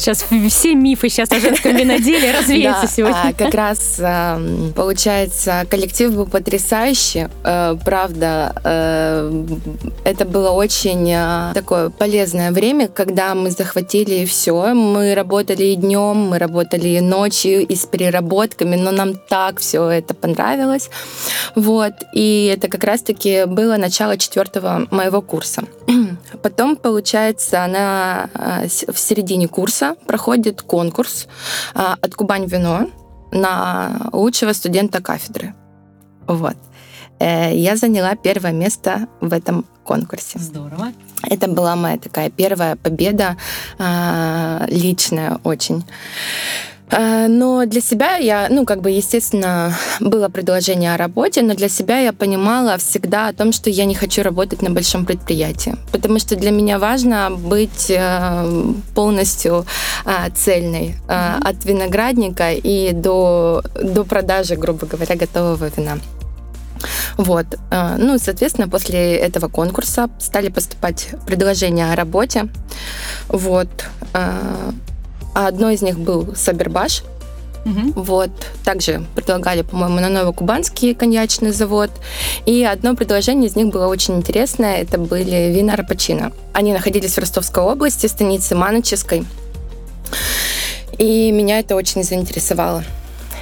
[0.00, 3.22] Сейчас все мифы сейчас о женском виноделии развеются да, сегодня.
[3.22, 7.28] А, как раз эм, получается, коллектив был потрясающий.
[7.44, 9.44] Э, правда, э,
[10.04, 14.72] это было очень э, такое полезное время, когда мы захватили все.
[14.72, 19.86] Мы работали и днем, мы работали и ночью, и с переработками, но нам так все
[19.86, 20.88] это понравилось.
[21.54, 21.92] Вот.
[22.14, 25.64] И это как раз-таки было начало четвертого моего курса.
[26.42, 28.30] Потом, получается, она
[28.88, 31.26] в середине курса проходит конкурс
[31.74, 32.90] а, от Кубань Вино
[33.32, 35.54] на лучшего студента кафедры.
[36.26, 36.56] Вот.
[37.18, 40.38] Э, я заняла первое место в этом конкурсе.
[40.38, 40.92] Здорово.
[41.22, 43.36] Это была моя такая первая победа,
[43.78, 45.84] а, личная очень.
[46.90, 51.68] Э, но для себя я, ну, как бы, естественно, было предложение о работе, но для
[51.68, 56.18] себя я понимала всегда о том, что я не хочу работать на большом предприятии, потому
[56.18, 59.66] что для меня важно быть э, полностью
[60.04, 65.98] э, цельной от виноградника и до, до продажи, грубо говоря, готового вина.
[67.16, 67.46] Вот.
[67.98, 72.48] Ну, соответственно, после этого конкурса стали поступать предложения о работе.
[73.28, 73.68] Вот.
[75.34, 77.02] Э, одно из них был Сабербаш.
[77.64, 78.02] Угу.
[78.02, 78.30] Вот.
[78.64, 81.90] Также предлагали, по-моему, на Новокубанский коньячный завод.
[82.46, 84.78] И одно предложение из них было очень интересное.
[84.78, 86.32] Это были вина Рапачино.
[86.52, 89.24] Они находились в Ростовской области, станице Маноческой.
[90.98, 92.84] И меня это очень заинтересовало.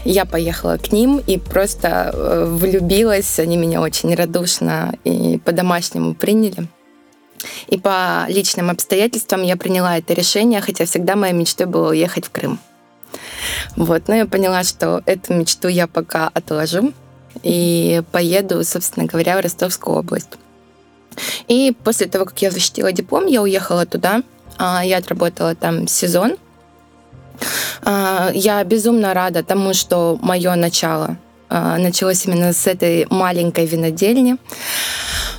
[0.05, 3.38] Я поехала к ним и просто э, влюбилась.
[3.38, 6.68] Они меня очень радушно и по-домашнему приняли.
[7.68, 12.31] И по личным обстоятельствам я приняла это решение, хотя всегда моей мечтой было уехать в
[12.31, 12.59] Крым.
[13.77, 16.92] Вот, но я поняла, что эту мечту я пока отложу
[17.42, 20.31] и поеду, собственно говоря, в Ростовскую область.
[21.46, 24.22] И после того, как я защитила диплом, я уехала туда.
[24.57, 26.37] А, я отработала там сезон.
[27.83, 31.16] А, я безумно рада тому, что мое начало
[31.50, 34.37] началось именно с этой маленькой винодельни.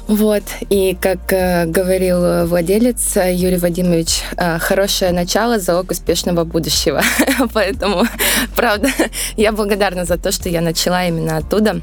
[0.10, 0.42] Вот,
[0.72, 7.04] и как э, говорил владелец Юрий Вадимович, э, хорошее начало– залог успешного будущего.
[7.54, 8.06] Поэтому,
[8.56, 8.90] правда,
[9.38, 11.82] я благодарна за то, что я начала именно оттуда.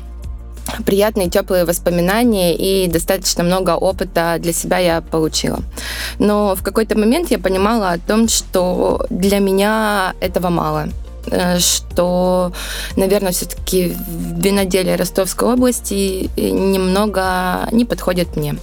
[0.85, 5.61] Приятные, теплые воспоминания и достаточно много опыта для себя я получила.
[6.19, 10.89] Но в какой-то момент я понимала о том, что для меня этого мало–
[11.59, 12.53] что,
[12.97, 18.57] наверное, все-таки виноделие Ростовской области немного не подходит мне.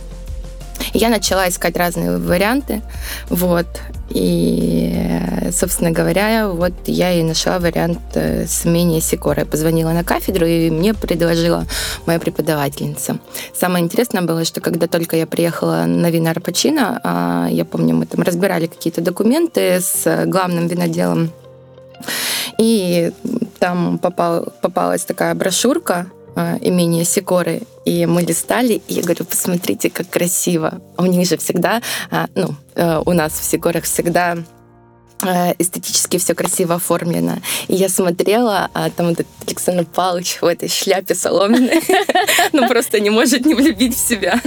[0.94, 2.82] Я начала искать разные варианты,
[3.30, 3.68] вот,
[4.10, 5.20] и,
[5.52, 9.46] собственно говоря, вот я и нашла вариант э, с менее Сикора.
[9.46, 11.66] позвонила на кафедру, и мне предложила
[12.06, 13.18] моя преподавательница.
[13.56, 18.06] Самое интересное было, что когда только я приехала на вина Арпачино, а, я помню, мы
[18.06, 21.32] там разбирали какие-то документы с главным виноделом
[22.58, 23.12] и
[23.60, 29.90] там попал, попалась такая брошюрка э, имени Сикоры, и мы листали, и я говорю, посмотрите,
[29.90, 30.82] как красиво.
[30.98, 34.38] У них же всегда, э, ну, э, у нас в Сикорах всегда
[35.58, 37.38] эстетически все красиво оформлено.
[37.68, 41.82] И я смотрела, а там этот Александр Павлович в этой шляпе соломенной,
[42.54, 44.42] ну просто не может не влюбить в себя.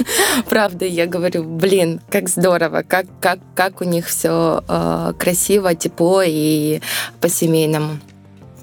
[0.48, 6.22] Правда, я говорю, блин, как здорово, как, как, как у них все э, красиво, тепло
[6.24, 6.80] и
[7.20, 7.98] по-семейному.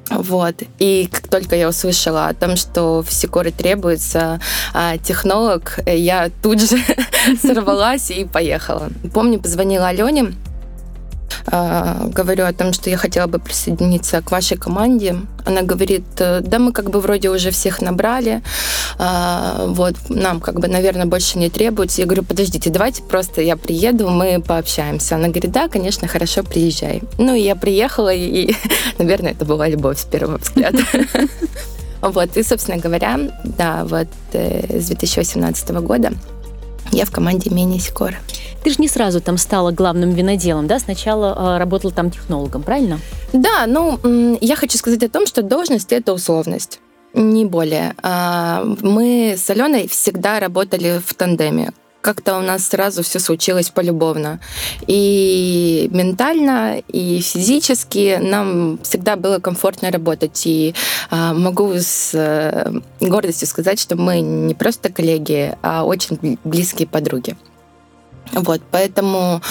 [0.09, 0.55] Вот.
[0.79, 4.39] И как только я услышала о том, что в Сикоре требуется
[4.73, 6.77] а, технолог, я тут же
[7.41, 8.89] сорвалась и поехала.
[9.13, 10.33] Помню, позвонила Алене,
[11.47, 15.15] а, говорю о том, что я хотела бы присоединиться к вашей команде.
[15.45, 18.41] Она говорит, «Э, да, мы как бы вроде уже всех набрали,
[18.97, 22.01] а, вот, нам как бы, наверное, больше не требуется.
[22.01, 25.15] Я говорю, подождите, давайте просто я приеду, мы пообщаемся.
[25.15, 27.01] Она говорит, да, конечно, хорошо, приезжай.
[27.17, 28.53] Ну, и я приехала, и,
[28.97, 30.83] наверное, это была любовь с первого взгляда.
[32.03, 36.11] Вот, и, собственно говоря, да, вот э, с 2018 года
[36.93, 38.17] я в команде Мини Сикора.
[38.63, 40.79] Ты же не сразу там стала главным виноделом, да?
[40.79, 42.99] Сначала э, работала там технологом, правильно?
[43.33, 43.99] Да, ну,
[44.41, 46.79] я хочу сказать о том, что должность— это условность.
[47.13, 47.93] Не более.
[48.01, 54.39] А, мы с Аленой всегда работали в тандеме как-то у нас сразу все случилось полюбовно.
[54.87, 60.45] И ментально, и физически нам всегда было комфортно работать.
[60.45, 60.75] И
[61.09, 67.37] а, могу с а, гордостью сказать, что мы не просто коллеги, а очень близкие подруги.
[68.33, 69.41] Вот, поэтому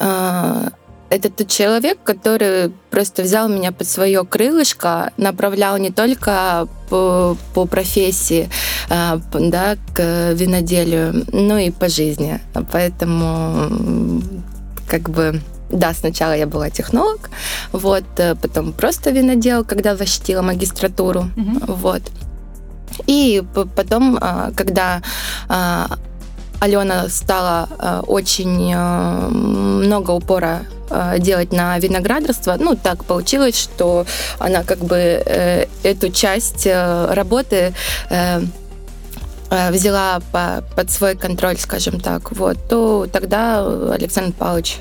[0.00, 0.68] э,
[1.12, 7.66] это тот человек, который просто взял меня под свое крылышко, направлял не только по, по
[7.66, 8.48] профессии,
[8.88, 12.40] э, да, к виноделию, но и по жизни.
[12.72, 14.22] Поэтому
[14.88, 17.30] как бы да, сначала я была технолог,
[17.72, 21.64] вот, э, потом просто винодел, когда защитила магистратуру, mm-hmm.
[21.66, 22.02] вот.
[23.06, 23.42] И
[23.74, 25.02] потом, а, когда
[25.48, 25.98] а,
[26.62, 32.56] Алена стала э, очень э, много упора э, делать на виноградарство.
[32.56, 34.06] Ну, так получилось, что
[34.38, 34.96] она как бы
[35.82, 37.74] эту часть работы
[39.50, 44.78] взяла по, под свой контроль, скажем так, вот, то тогда Александр Павлович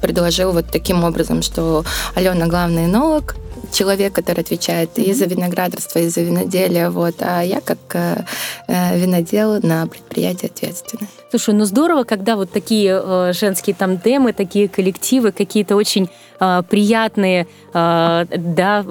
[0.00, 1.84] предложил вот таким образом, что
[2.14, 3.36] Алена главный энолог,
[3.72, 8.24] человек, который отвечает и за виноградарство, и за виноделие, вот, а я как э,
[8.68, 11.06] э, винодел на предприятии ответственна.
[11.30, 18.84] Слушай, ну здорово, когда вот такие э, женские тандемы, такие коллективы, какие-то очень приятные, да,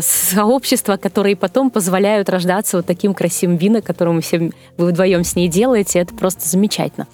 [0.00, 5.36] сообщества, которые потом позволяют рождаться вот таким красивым вином, которым вы все вы вдвоем с
[5.36, 7.06] ней делаете, это просто замечательно.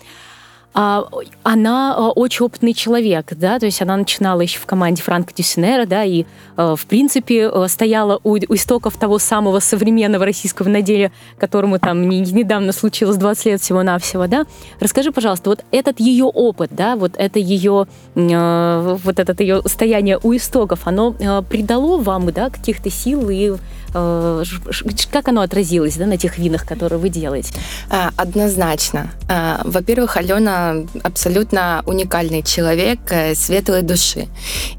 [0.75, 1.07] А,
[1.45, 5.87] она а, очень опытный человек, да, то есть она начинала еще в команде Франка Дюсенера,
[5.87, 6.25] да, и,
[6.57, 12.73] а, в принципе, стояла у, у истоков того самого современного российского наделия, которому там недавно
[12.73, 14.47] случилось 20 лет всего-навсего, да.
[14.81, 20.35] Расскажи, пожалуйста, вот этот ее опыт, да, вот это ее, вот это ее стояние у
[20.35, 21.13] истоков, оно
[21.49, 23.84] придало вам, да, каких-то сил и Э,
[25.11, 27.55] как оно отразилось да, на тех винах, которые вы делаете?
[27.89, 29.11] А, однозначно.
[29.29, 34.27] А, во-первых, Алена абсолютно уникальный человек, э, светлой души.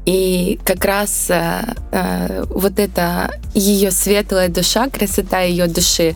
[0.04, 6.14] И как раз э, вот эта ее светлая душа, красота ее души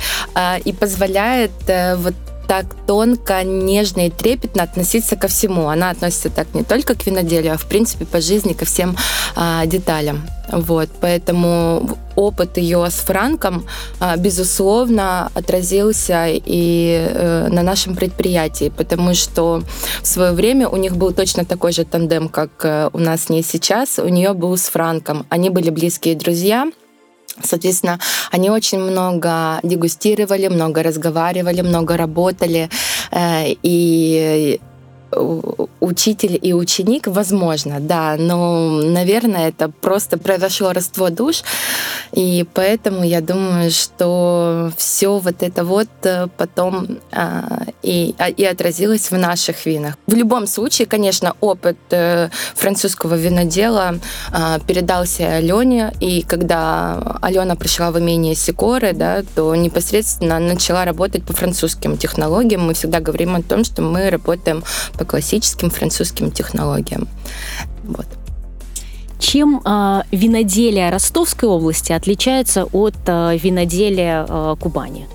[0.65, 1.51] и позволяет
[1.97, 2.15] вот
[2.51, 5.69] так тонко, нежно и трепетно относиться ко всему.
[5.69, 8.97] Она относится так не только к виноделию, а в принципе по жизни ко всем
[9.37, 10.27] а, деталям.
[10.51, 13.67] Вот, поэтому опыт ее с Франком,
[14.01, 19.63] а, безусловно, отразился и э, на нашем предприятии, потому что
[20.03, 23.45] в свое время у них был точно такой же тандем, как э, у нас не
[23.45, 24.01] сейчас.
[24.01, 25.25] У нее был с Франком.
[25.29, 26.67] Они были близкие друзья.
[27.45, 27.99] Соответственно,
[28.31, 32.69] они очень много дегустировали, много разговаривали, много работали.
[33.11, 34.61] Э, и
[35.81, 41.43] учитель и ученик, возможно, да, но, наверное, это просто произошло родство душ,
[42.13, 48.45] и поэтому я думаю, что все вот это вот э, потом а, и, а, и
[48.45, 49.97] отразилось в наших винах.
[50.07, 53.97] В любом случае, конечно, опыт э, французского винодела
[54.33, 61.25] а, передался Алене, и когда Алена пришла в имение Сикоры, да, то непосредственно начала работать
[61.25, 62.67] по французским технологиям.
[62.67, 64.63] Мы всегда говорим о том, что мы работаем
[65.01, 67.09] по классическим французским технологиям.
[67.85, 68.07] Вот.
[69.19, 75.07] Чем э, виноделие Ростовской области отличается от э, виноделия э, Кубани?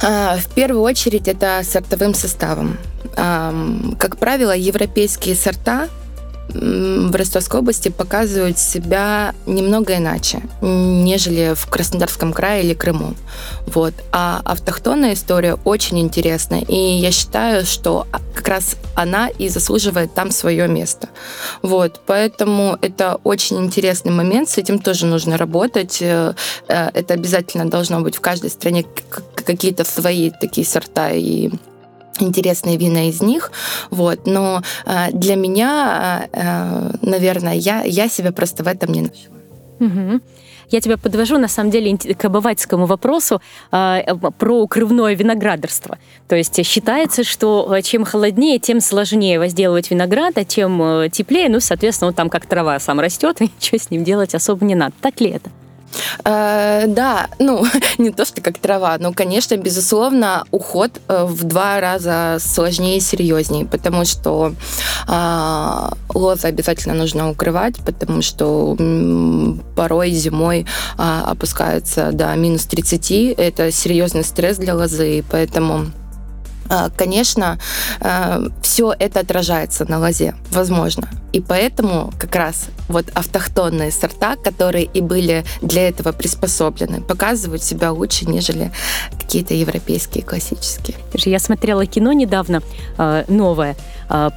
[0.00, 2.78] В первую очередь это сортовым составом.
[3.14, 5.88] Как правило, европейские сорта
[6.54, 13.14] в Ростовской области показывают себя немного иначе, нежели в Краснодарском крае или Крыму.
[13.66, 13.94] Вот.
[14.12, 20.30] А автохтонная история очень интересная, и я считаю, что как раз она и заслуживает там
[20.30, 21.08] свое место.
[21.62, 22.00] Вот.
[22.06, 25.98] Поэтому это очень интересный момент, с этим тоже нужно работать.
[26.00, 26.34] Э,
[26.68, 28.84] э, это обязательно должно быть в каждой стране
[29.34, 31.50] какие-то свои такие сорта и
[32.22, 33.52] интересные вина из них,
[33.90, 34.26] вот.
[34.26, 39.02] Но э, для меня, э, наверное, я я себя просто в этом не.
[39.80, 40.20] Угу.
[40.72, 44.02] Я тебя подвожу, на самом деле, к обывательскому вопросу э,
[44.38, 45.98] про укрывное виноградарство.
[46.28, 52.08] То есть считается, что чем холоднее, тем сложнее возделывать виноград, а чем теплее, ну, соответственно,
[52.08, 54.92] он там как трава сам растет, и ничего с ним делать особо не надо.
[55.00, 55.50] Так ли это?
[56.24, 57.64] Э, да, ну,
[57.98, 63.00] не то, что как трава, но, конечно, безусловно, уход э, в два раза сложнее и
[63.00, 64.54] серьезнее, потому что
[65.08, 68.76] э, лозы обязательно нужно укрывать, потому что
[69.76, 70.66] порой зимой
[70.98, 73.34] э, опускаются до минус 30.
[73.38, 75.86] Это серьезный стресс для лозы, поэтому а,
[76.96, 77.58] конечно,
[78.00, 81.08] а, все это отражается на лозе, возможно.
[81.32, 87.92] И поэтому как раз вот автохтонные сорта, которые и были для этого приспособлены, показывают себя
[87.92, 88.72] лучше, нежели
[89.20, 90.96] какие-то европейские классические.
[91.14, 92.62] Я смотрела кино недавно,
[92.96, 93.76] а, новое,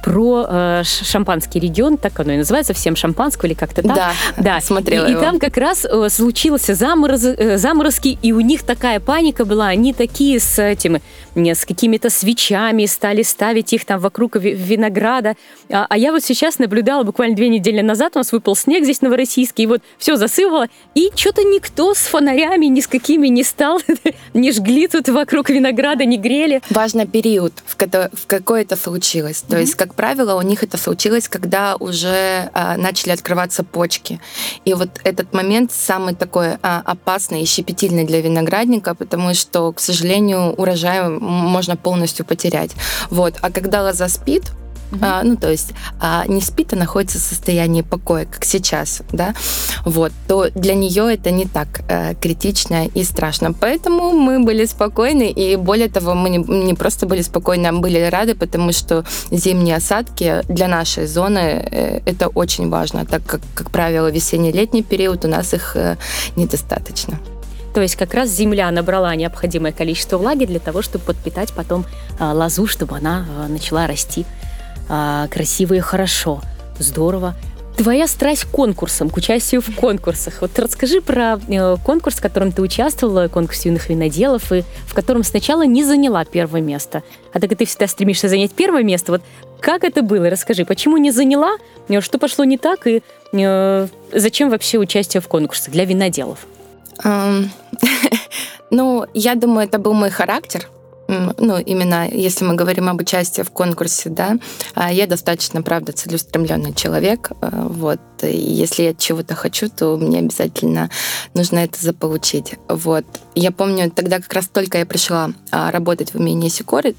[0.04, 3.96] про шампанский регион, так оно и называется, всем шампанского или как-то так.
[3.96, 4.60] Да, да.
[4.60, 5.20] смотрела и, его.
[5.20, 9.66] и там как раз э, случился замороз, э, заморозки, и у них такая паника была,
[9.66, 10.58] они такие с
[11.34, 15.34] этими, с какими-то свечами, стали ставить их там вокруг винограда.
[15.70, 18.98] А, а я вот сейчас наблюдала буквально две недели назад, у нас выпал снег здесь
[18.98, 23.42] в Новороссийске, и вот все засыпало, и что-то никто с фонарями ни с какими не
[23.42, 23.80] стал,
[24.34, 26.62] не жгли тут вокруг винограда, не грели.
[26.70, 29.42] Важный период, в, в какой это случилось.
[29.42, 29.60] То mm-hmm.
[29.60, 34.20] есть, как правило, у них это случилось, когда уже а, начали открываться почки.
[34.64, 39.80] И вот этот момент самый такой а, опасный и щепетильный для виноградника, потому что, к
[39.80, 42.70] сожалению, урожай можно полностью потерять.
[43.10, 43.34] Вот.
[43.40, 44.52] А когда лоза спит,
[44.90, 44.98] Uh-huh.
[45.02, 49.34] А, ну, то есть а, не спит, а находится в состоянии покоя, как сейчас, да,
[49.84, 53.52] вот, то для нее это не так а, критично и страшно.
[53.52, 57.98] Поэтому мы были спокойны, и более того, мы не, не просто были спокойны, а были
[58.02, 63.70] рады, потому что зимние осадки для нашей зоны э, это очень важно, так как, как
[63.70, 65.96] правило, весенне-летний период у нас их э,
[66.36, 67.18] недостаточно.
[67.74, 71.84] То есть как раз земля набрала необходимое количество влаги для того, чтобы подпитать потом
[72.20, 74.24] а, лозу, чтобы она а, начала расти
[74.88, 76.40] а, красиво и хорошо.
[76.78, 77.34] Здорово.
[77.76, 80.40] твоя страсть к конкурсам, к участию в конкурсах.
[80.40, 85.24] Вот расскажи про э, конкурс, в котором ты участвовала, конкурс юных виноделов, и в котором
[85.24, 87.02] сначала не заняла первое место.
[87.32, 89.22] А так как ты всегда стремишься занять первое место, вот
[89.60, 90.30] как это было?
[90.30, 91.56] Расскажи, почему не заняла,
[91.88, 93.02] э, что пошло не так, и
[93.32, 96.46] э, зачем вообще участие в конкурсах для виноделов?
[98.70, 100.68] Ну, я думаю, это был мой характер.
[101.06, 104.38] Ну, именно если мы говорим об участии в конкурсе, да,
[104.74, 110.20] а, я достаточно, правда, целеустремленный человек, а, вот, и если я чего-то хочу, то мне
[110.20, 110.88] обязательно
[111.34, 113.04] нужно это заполучить, вот.
[113.34, 116.94] Я помню, тогда как раз только я пришла а, работать в умении Сикоры,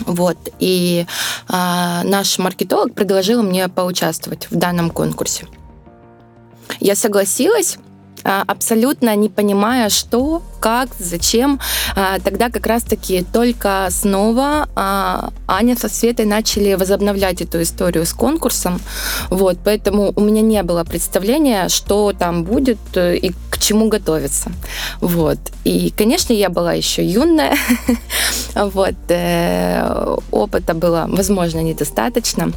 [0.00, 1.06] вот, и
[1.48, 5.46] а, наш маркетолог предложил мне поучаствовать в данном конкурсе.
[6.80, 7.78] Я согласилась,
[8.26, 11.60] абсолютно не понимая, что, как, зачем.
[11.94, 18.12] А, тогда как раз-таки только снова а, Аня со Светой начали возобновлять эту историю с
[18.12, 18.80] конкурсом.
[19.30, 24.50] Вот, поэтому у меня не было представления, что там будет э, и к чему готовиться.
[25.00, 25.38] Вот.
[25.64, 27.56] И, конечно, я была еще юная.
[28.54, 28.94] вот.
[29.08, 32.52] Э, опыта было, возможно, недостаточно.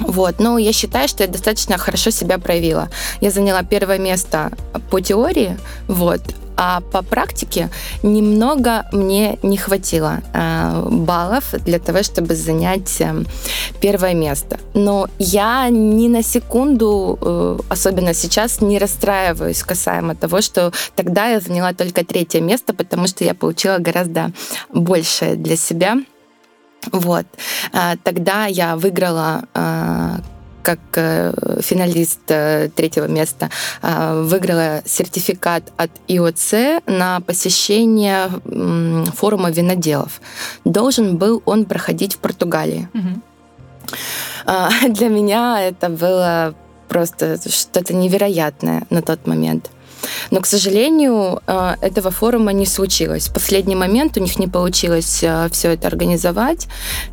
[0.00, 0.38] Вот.
[0.38, 2.88] Но я считаю, что я достаточно хорошо себя проявила.
[3.20, 4.50] Я заняла первое место
[4.90, 6.22] по теории, вот,
[6.60, 7.70] а по практике
[8.02, 13.14] немного мне не хватило э, баллов для того, чтобы занять э,
[13.80, 14.58] первое место.
[14.74, 21.38] Но я ни на секунду, э, особенно сейчас, не расстраиваюсь касаемо того, что тогда я
[21.38, 24.32] заняла только третье место, потому что я получила гораздо
[24.74, 25.98] больше для себя.
[26.92, 27.26] Вот.
[27.72, 30.20] А, тогда я выиграла а,
[30.62, 31.32] как э,
[31.62, 33.48] финалист э, третьего места
[33.80, 38.28] а, выиграла сертификат от ИОЦ на посещение
[39.14, 40.20] форума виноделов.
[40.66, 42.86] Должен был он проходить в Португалии.
[42.92, 43.22] Угу.
[44.92, 46.54] Для меня это было
[46.88, 49.70] просто что-то невероятное на тот момент.
[50.30, 53.28] Но, к сожалению, э, этого форума не случилось.
[53.28, 56.68] В последний момент у них не получилось э, все это организовать,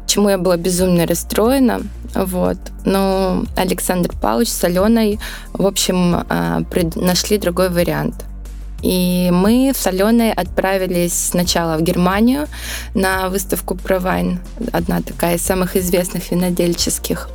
[0.08, 1.82] чему я была безумно расстроена.
[2.14, 2.58] Вот.
[2.86, 5.20] Но Александр Павлович с Аленой,
[5.54, 6.64] в общем, э,
[6.96, 8.26] нашли другой вариант.
[8.82, 12.48] И мы с Аленой отправились сначала в Германию
[12.94, 14.40] на выставку Провайн,
[14.74, 17.30] одна такая из самых известных винодельческих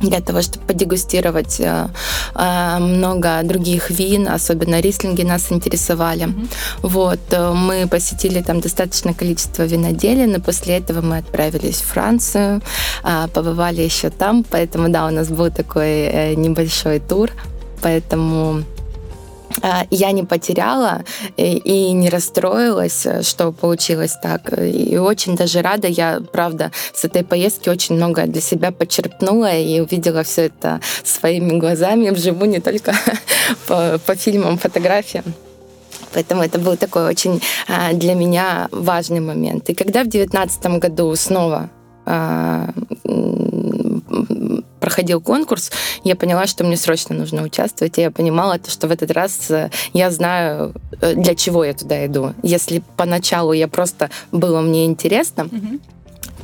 [0.00, 1.88] для того, чтобы подегустировать э,
[2.34, 6.26] э, много других вин, особенно рислинги нас интересовали.
[6.26, 6.48] Mm-hmm.
[6.82, 12.60] Вот, э, мы посетили там достаточное количество виноделий, но после этого мы отправились в Францию,
[13.32, 17.30] побывали еще там, поэтому, да, у нас был такой небольшой тур,
[17.80, 18.64] поэтому
[19.90, 21.04] я не потеряла
[21.36, 24.52] и не расстроилась, что получилось так.
[24.58, 25.88] И очень даже рада.
[25.88, 31.58] Я, правда, с этой поездки очень много для себя подчерпнула и увидела все это своими
[31.58, 32.94] глазами вживую, не только
[33.66, 35.24] по, по фильмам, фотографиям.
[36.12, 37.42] Поэтому это был такой очень
[37.92, 39.68] для меня важный момент.
[39.70, 41.70] И когда в 2019 году снова
[44.84, 45.72] проходил конкурс,
[46.04, 49.70] я поняла, что мне срочно нужно участвовать, и я понимала, что в этот раз э,
[49.94, 52.34] я знаю, э, для чего я туда иду.
[52.42, 55.80] Если поначалу я просто было мне интересно, mm-hmm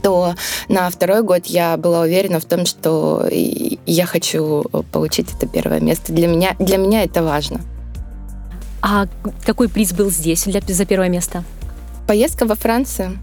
[0.03, 0.35] то
[0.69, 6.15] на второй год я была уверена в том, что я хочу получить это первое место.
[6.15, 7.61] Для меня, для меня это важно.
[8.81, 9.07] А
[9.45, 11.45] какой приз был здесь для, за первое место?
[12.07, 13.19] Поездка во Францию.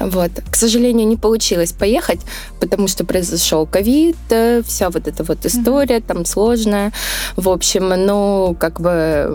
[0.00, 0.30] Вот.
[0.50, 2.20] К сожалению, не получилось поехать,
[2.60, 6.06] потому что произошел ковид, э, вся вот эта вот история mm-hmm.
[6.06, 6.92] там сложная.
[7.36, 9.26] В общем, ну, как бы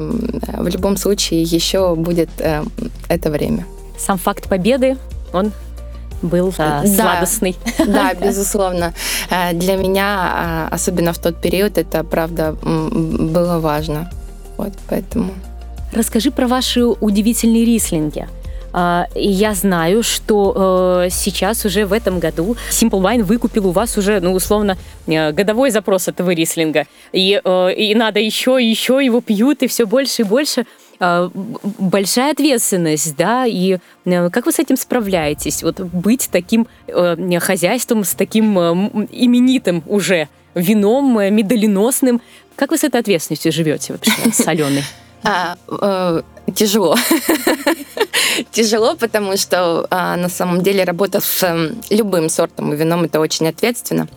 [0.57, 2.63] в любом случае еще будет э,
[3.09, 3.65] это время.
[3.97, 4.97] Сам факт победы,
[5.33, 5.51] он
[6.21, 7.55] был э, да, сладостный.
[7.85, 8.93] Да, безусловно.
[9.29, 14.09] Э, для меня, особенно в тот период, это, правда, было важно.
[14.57, 15.33] Вот поэтому.
[15.91, 18.27] Расскажи про ваши удивительные рислинги.
[18.73, 23.71] А, и я знаю, что э, сейчас уже в этом году Simple Wine выкупил у
[23.71, 26.87] вас уже, ну, условно, э, годовой запрос этого рислинга.
[27.11, 30.65] И, э, и надо еще и еще его пьют, и все больше и больше
[30.99, 35.61] а, большая ответственность, да, и как вы с этим справляетесь?
[35.63, 36.67] Вот быть таким
[37.39, 42.21] хозяйством, с таким именитым уже вином, медоленосным,
[42.55, 44.83] как вы с этой ответственностью живете вообще, с Аленой?
[45.25, 46.21] А, э,
[46.53, 46.95] тяжело.
[48.51, 53.19] тяжело, потому что а, на самом деле работа с э, любым сортом и вином это
[53.19, 54.07] очень ответственно.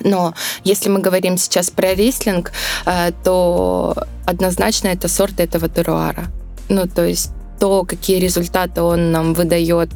[0.00, 0.34] Но
[0.64, 2.52] если мы говорим сейчас про рислинг,
[2.86, 3.94] э, то
[4.26, 6.24] однозначно это сорт этого теруара.
[6.68, 9.90] Ну, то есть то, какие результаты он нам выдает,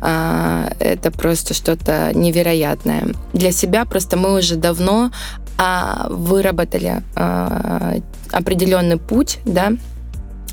[0.00, 3.08] а, это просто что-то невероятное.
[3.32, 5.10] Для себя просто мы уже давно
[5.58, 7.96] а, выработали а,
[8.30, 9.72] определенный путь, да,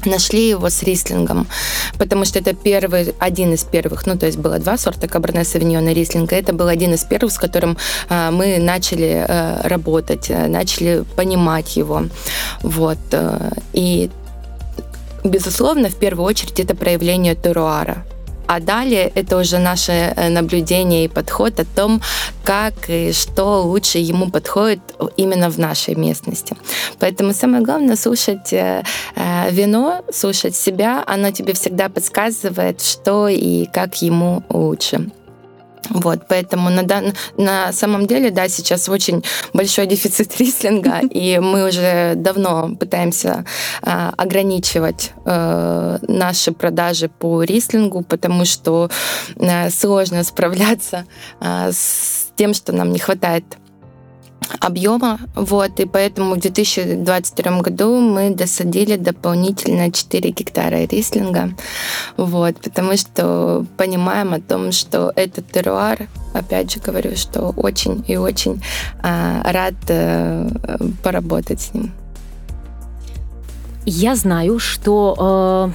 [0.05, 1.47] нашли его с рислингом,
[1.97, 5.87] потому что это первый, один из первых, ну, то есть было два сорта Каберне Савиньон
[5.89, 7.77] и рислинга, это был один из первых, с которым
[8.09, 12.03] э, мы начали э, работать, э, начали понимать его,
[12.61, 14.09] вот, э, и
[15.23, 18.05] безусловно, в первую очередь это проявление теруара,
[18.49, 22.01] а далее это уже наше э, наблюдение и подход о том,
[22.43, 24.79] как и что лучше ему подходит
[25.17, 26.55] именно в нашей местности.
[26.97, 28.83] Поэтому самое главное слушать э,
[29.15, 35.11] э, вино, слушать себя, оно тебе всегда подсказывает, что и как ему лучше.
[35.89, 37.13] Вот, поэтому на, дан...
[37.37, 39.23] на самом деле, да, сейчас очень
[39.53, 43.45] большой дефицит рислинга, и мы уже давно пытаемся
[43.81, 48.89] э, ограничивать э, наши продажи по рислингу, потому что
[49.35, 51.05] э, сложно справляться
[51.39, 53.43] э, с тем, что нам не хватает
[54.59, 61.51] объема, вот, и поэтому в 2022 году мы досадили дополнительно 4 гектара рислинга,
[62.17, 68.17] вот, потому что понимаем о том, что этот теруар, опять же говорю, что очень и
[68.17, 68.61] очень
[69.01, 70.47] а, рад а,
[71.03, 71.91] поработать с ним.
[73.85, 75.71] Я знаю, что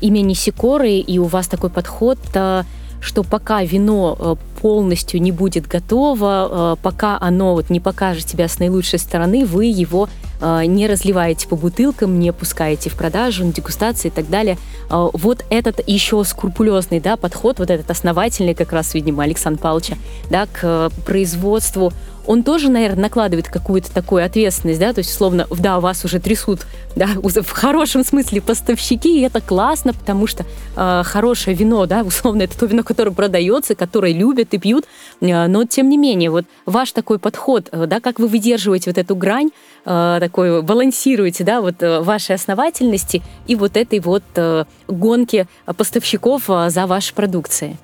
[0.00, 2.64] э, имя Сикоры и у вас такой подход э,
[3.04, 8.48] что пока вино э, полностью не будет готово, э, пока оно вот не покажет себя
[8.48, 10.08] с наилучшей стороны, вы его
[10.40, 14.56] э, не разливаете по бутылкам, не пускаете в продажу, на дегустации и так далее.
[14.88, 19.96] Вот этот еще скрупулезный да, подход, вот этот основательный как раз, видимо, Александра Павловича,
[20.30, 21.92] да, к производству
[22.26, 26.66] он тоже, наверное, накладывает какую-то такую ответственность, да, то есть, словно, да, вас уже трясут,
[26.96, 30.44] да, в хорошем смысле поставщики, и это классно, потому что
[30.76, 34.84] э, хорошее вино, да, условно, это то вино, которое продается, которое любят и пьют,
[35.20, 38.98] э, но тем не менее, вот ваш такой подход, э, да, как вы выдерживаете вот
[38.98, 39.50] эту грань,
[39.84, 45.46] э, такой балансируете, да, вот э, вашей основательности и вот этой вот э, гонки
[45.76, 47.76] поставщиков э, за вашей продукцией.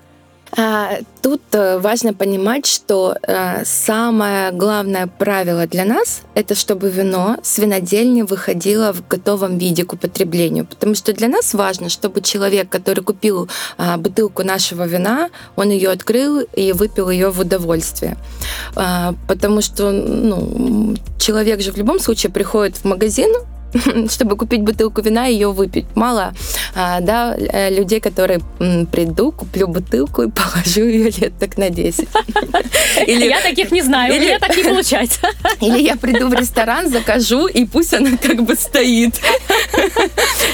[0.56, 7.36] А, тут э, важно понимать, что э, самое главное правило для нас— это чтобы вино
[7.42, 10.66] с винодельни выходило в готовом виде к употреблению.
[10.66, 13.48] Потому что для нас важно, чтобы человек, который купил
[13.78, 18.16] а, бутылку нашего вина, он ее открыл и выпил ее в удовольствие.
[18.74, 23.32] А, потому что ну, человек же в любом случае приходит в магазин,
[24.10, 25.86] чтобы купить бутылку вина и ее выпить.
[25.94, 26.32] Мало
[26.74, 28.40] а, да, э, людей, которые
[28.92, 32.08] приду, куплю бутылку и положу ее лет так на 10.
[33.06, 35.20] Или, я таких не знаю, или, у меня так не получается.
[35.60, 39.20] Или я приду в ресторан, закажу, и пусть она как бы стоит.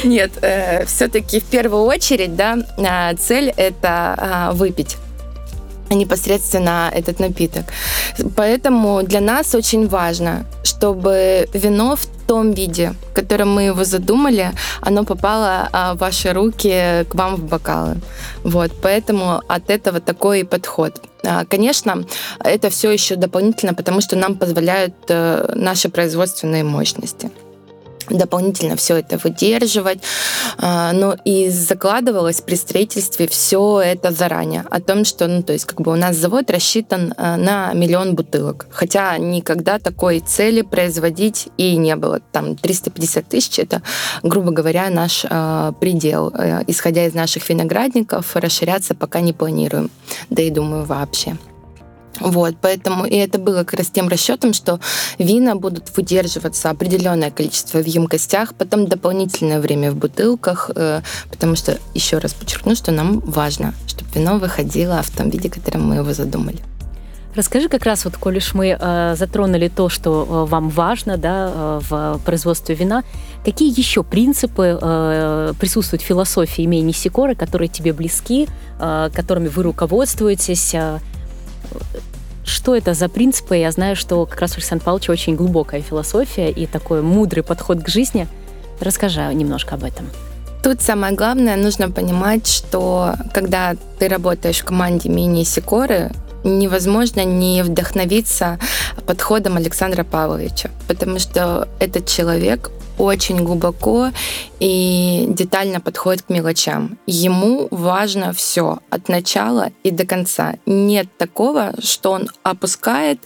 [0.04, 4.96] Нет, э, все-таки в первую очередь, да, а, цель это а, выпить
[5.90, 7.66] непосредственно этот напиток.
[8.36, 14.50] Поэтому для нас очень важно, чтобы вино в том виде, в котором мы его задумали,
[14.80, 17.96] оно попало а, в ваши руки, к вам в бокалы.
[18.44, 21.00] Вот, поэтому от этого такой подход.
[21.24, 22.04] А, конечно,
[22.44, 27.30] это все еще дополнительно, потому что нам позволяют э, наши производственные мощности
[28.10, 30.00] дополнительно все это выдерживать.
[30.58, 34.64] А, но и закладывалось при строительстве все это заранее.
[34.70, 38.14] О том, что, ну, то есть, как бы у нас завод рассчитан а, на миллион
[38.14, 38.66] бутылок.
[38.70, 42.20] Хотя никогда такой цели производить и не было.
[42.32, 43.82] Там 350 тысяч— это,
[44.22, 46.32] грубо говоря, наш э, предел.
[46.34, 49.90] Э, исходя из наших виноградников, расширяться пока не планируем.
[50.30, 51.36] Да и думаю, вообще.
[52.20, 54.80] Вот, поэтому и это было как раз тем расчетом, что
[55.18, 61.78] вина будут выдерживаться определенное количество в емкостях, потом дополнительное время в бутылках, э, потому что,
[61.94, 66.12] еще раз подчеркну, что нам важно, чтобы вино выходило в том виде, которым мы его
[66.12, 66.58] задумали.
[67.36, 71.52] Расскажи как раз, вот, коль уж мы э, затронули то, что э, вам важно да,
[71.52, 73.04] э, в производстве вина,
[73.44, 78.48] какие еще принципы э, присутствуют в философии имени Сикоры, которые тебе близки,
[78.80, 80.72] э, которыми вы руководствуетесь?
[80.72, 81.00] Э,
[82.44, 83.56] что это за принципы?
[83.56, 87.82] Я знаю, что как раз у Александра Павловича очень глубокая философия и такой мудрый подход
[87.82, 88.28] к жизни.
[88.80, 90.08] Расскажи немножко об этом.
[90.62, 96.12] Тут самое главное, нужно понимать, что когда ты работаешь в команде мини-сикоры,
[96.46, 98.58] невозможно не вдохновиться
[99.06, 104.10] подходом Александра Павловича, потому что этот человек очень глубоко
[104.58, 106.98] и детально подходит к мелочам.
[107.06, 110.54] Ему важно все от начала и до конца.
[110.64, 113.20] Нет такого, что он опускает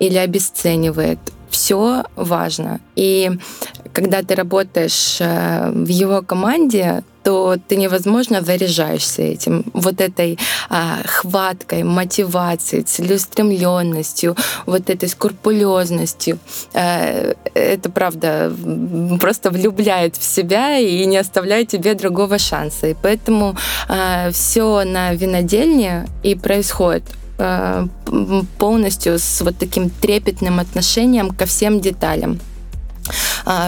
[0.00, 1.18] или обесценивает.
[1.50, 2.80] Все важно.
[2.96, 3.30] И
[3.92, 10.98] когда ты работаешь э, в его команде, то ты невозможно заряжаешься этим, вот этой а,
[11.04, 16.38] хваткой, мотивацией, целеустремленностью, вот этой скрупулезностью.
[16.74, 18.52] А, это правда
[19.20, 22.88] просто влюбляет в себя и не оставляет тебе другого шанса.
[22.88, 23.56] И поэтому
[23.88, 27.04] а, все на винодельне и происходит
[27.38, 27.86] а,
[28.58, 32.40] полностью с вот таким трепетным отношением ко всем деталям.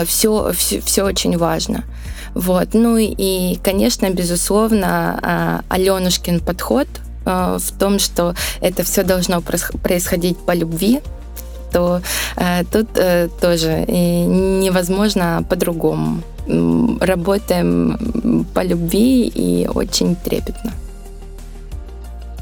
[0.07, 1.83] Все, все, все очень важно.
[2.35, 2.75] Вот.
[2.75, 6.89] Ну и, конечно, безусловно, а, Аленушкин подход
[7.25, 11.01] а, в том, что это все должно происходить по любви,
[11.73, 12.03] то
[12.37, 16.23] а, тут э, тоже невозможно по-другому.
[17.01, 20.73] Работаем по любви и очень трепетно.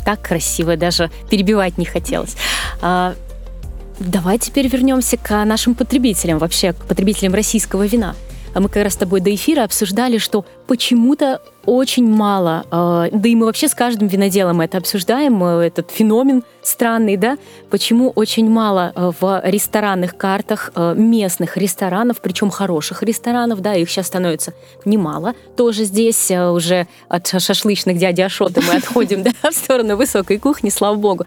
[0.04, 2.34] Так красиво, даже перебивать не хотелось.
[2.80, 8.16] Давай теперь вернемся к нашим потребителям, вообще к потребителям российского вина.
[8.54, 13.28] А мы как раз с тобой до эфира обсуждали, что почему-то очень мало, э, да
[13.28, 17.38] и мы вообще с каждым виноделом это обсуждаем, э, этот феномен странный, да,
[17.70, 24.54] почему очень мало в ресторанных картах местных ресторанов, причем хороших ресторанов, да, их сейчас становится
[24.84, 25.34] немало.
[25.56, 30.96] Тоже здесь уже от шашлычных дяди Ашота мы отходим, да, в сторону высокой кухни, слава
[30.96, 31.26] богу.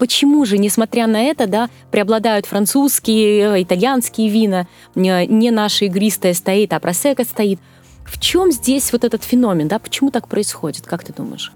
[0.00, 6.80] Почему же, несмотря на это, да, преобладают французские, итальянские вина, не наша игристая стоит, а
[6.80, 7.60] просека стоит?
[8.06, 9.78] В чем здесь вот этот феномен, да?
[9.78, 11.52] Почему так происходит, как ты думаешь?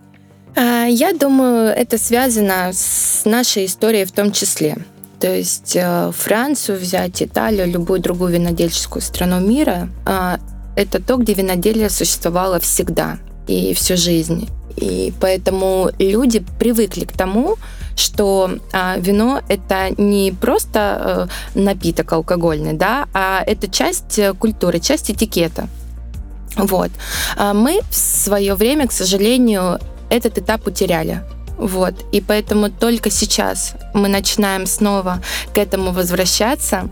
[0.55, 4.77] А, я думаю, это связано с нашей историей в том числе.
[5.21, 10.39] То есть э, Францию взять, Италию, любую другую винодельческую страну мира, а,
[10.77, 13.17] это то, где виноделие существовало всегда
[13.47, 14.51] и всю жизнь.
[14.77, 17.57] И поэтому люди привыкли к тому,
[17.97, 25.11] что а, вино это не просто э, напиток алкогольный, да, а это часть культуры, часть
[25.11, 25.69] этикета.
[26.57, 26.91] Вот.
[27.37, 29.81] А мы в свое время, к сожалению,
[30.11, 31.23] этот этап утеряли.
[31.57, 31.95] Вот.
[32.13, 35.21] И поэтому только сейчас мы начинаем снова
[35.55, 36.89] к этому возвращаться.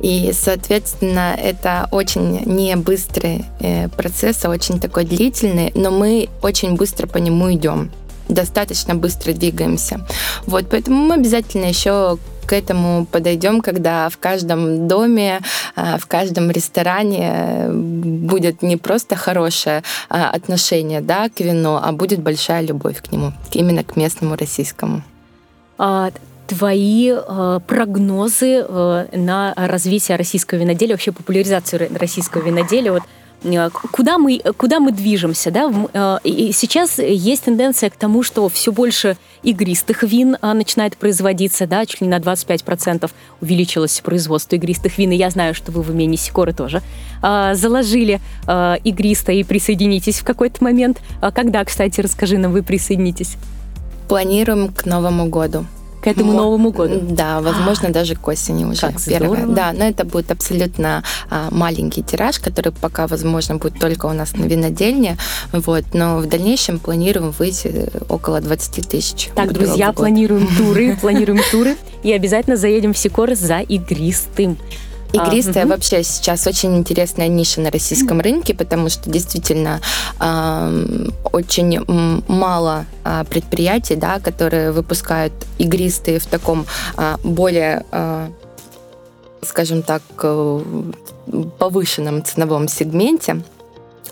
[0.00, 6.76] И, соответственно, это очень не быстрый э, процесс, а очень такой длительный, но мы очень
[6.76, 7.90] быстро по нему идем
[8.28, 10.00] достаточно быстро двигаемся.
[10.46, 15.40] Вот, поэтому мы обязательно еще к этому подойдем, когда в каждом доме,
[15.74, 22.20] а, в каждом ресторане будет не просто хорошее а, отношение да, к вину, а будет
[22.20, 25.02] большая любовь к нему, именно к местному российскому.
[25.78, 26.10] А,
[26.46, 32.92] твои э, прогнозы э, на развитие российского виноделия, вообще популяризацию российского виноделия?
[32.92, 33.25] Вот Э,
[33.92, 35.50] куда мы, куда мы движемся.
[35.50, 35.72] Да?
[35.92, 41.66] Э, и сейчас есть тенденция к тому, что все больше игристых вин а, начинает производиться,
[41.66, 45.12] да, чуть ли на 25% увеличилось производство игристых вин.
[45.12, 46.82] И я знаю, что вы в умении Сикоры тоже
[47.22, 51.00] а, заложили а, игристое и присоединитесь в какой-то момент.
[51.34, 53.36] Когда, кстати, расскажи нам, вы присоединитесь?
[54.08, 55.66] Планируем к Новому году
[56.06, 57.00] к этому Мо- Новому году.
[57.02, 58.80] Да, возможно, а, даже к осени уже.
[58.80, 59.38] Как первое.
[59.38, 59.54] Здорово.
[59.56, 64.36] Да, но это будет абсолютно а, маленький тираж, который пока, возможно, будет только у нас
[64.36, 65.16] на винодельне.
[65.50, 69.30] Вот, но в дальнейшем планируем выйти около 20 тысяч.
[69.34, 74.58] Так, друзья, планируем туры, планируем туры и обязательно заедем в Сикор за игристым.
[75.16, 79.80] Игристая а, вообще сейчас очень интересная ниша на российском рынке, потому что действительно
[80.20, 81.84] э, очень
[82.28, 88.28] мало э, предприятий, да, которые выпускают игристые в таком э, более, э,
[89.42, 90.62] скажем так, э,
[91.58, 93.42] повышенном ценовом сегменте.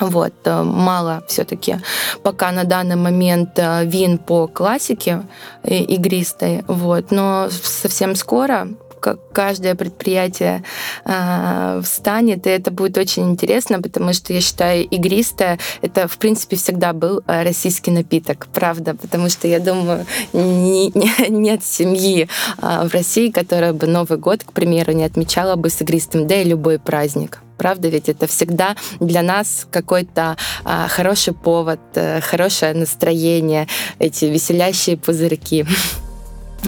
[0.00, 1.76] Вот, э, мало все-таки
[2.22, 5.22] пока на данный момент э, вин по классике
[5.64, 8.68] игристой, вот, но совсем скоро
[9.05, 10.64] как каждое предприятие
[11.05, 16.57] э, встанет, и это будет очень интересно, потому что я считаю, игристое это, в принципе,
[16.57, 22.28] всегда был а, российский напиток, правда, потому что я думаю, не, не, нет семьи
[22.62, 26.36] э, в России, которая бы Новый год, к примеру, не отмечала бы с игристым, да
[26.40, 27.42] и любой праздник.
[27.59, 34.96] Правда, ведь это всегда для нас какой-то а, хороший повод, а, хорошее настроение, эти веселящие
[34.96, 35.66] пузырьки.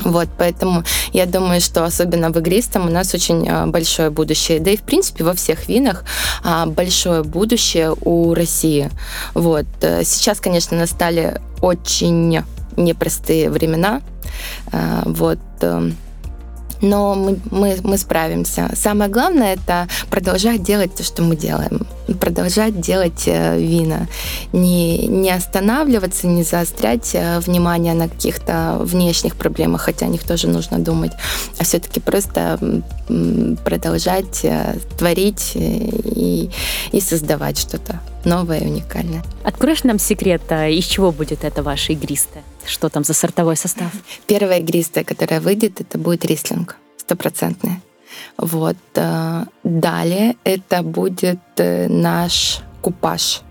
[0.04, 4.60] Вот, поэтому я думаю, что особенно в игристом у нас очень а, большое будущее.
[4.60, 6.04] Да и, в принципе, во всех винах
[6.44, 8.90] а, большое будущее у России.
[9.34, 9.66] Вот.
[9.80, 12.42] Э, сейчас, конечно, настали очень
[12.76, 14.02] непростые времена.
[14.72, 15.38] А, вот.
[16.80, 18.70] Но мы, мы, мы справимся.
[18.74, 21.86] Самое главное это продолжать делать то, что мы делаем.
[22.20, 24.06] Продолжать делать э, вина.
[24.52, 30.48] Не, не останавливаться, не заострять э, внимание на каких-то внешних проблемах, хотя о них тоже
[30.48, 31.12] нужно думать,
[31.58, 32.58] а все-таки просто
[33.64, 36.50] продолжать э, творить и,
[36.92, 39.22] и создавать что-то новое и уникальное.
[39.44, 42.42] Откроешь нам секрет, из чего будет это ваше игристое?
[42.66, 43.90] Что там за сортовой состав?
[44.26, 47.80] Первая игристая, которая выйдет, это будет рислинг, стопроцентный.
[48.36, 48.76] Вот.
[48.94, 53.42] Э, далее это будет э, наш купаж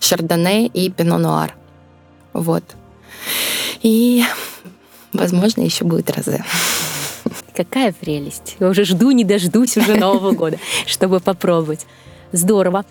[0.00, 1.54] шардоне и пино нуар.
[2.32, 2.64] Вот.
[3.82, 4.24] И,
[5.12, 6.44] возможно, еще будет розе.
[7.54, 8.56] Какая прелесть.
[8.60, 11.86] Я уже жду, не дождусь уже Нового года, чтобы попробовать.
[12.32, 12.84] Здорово.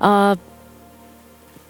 [0.00, 0.36] А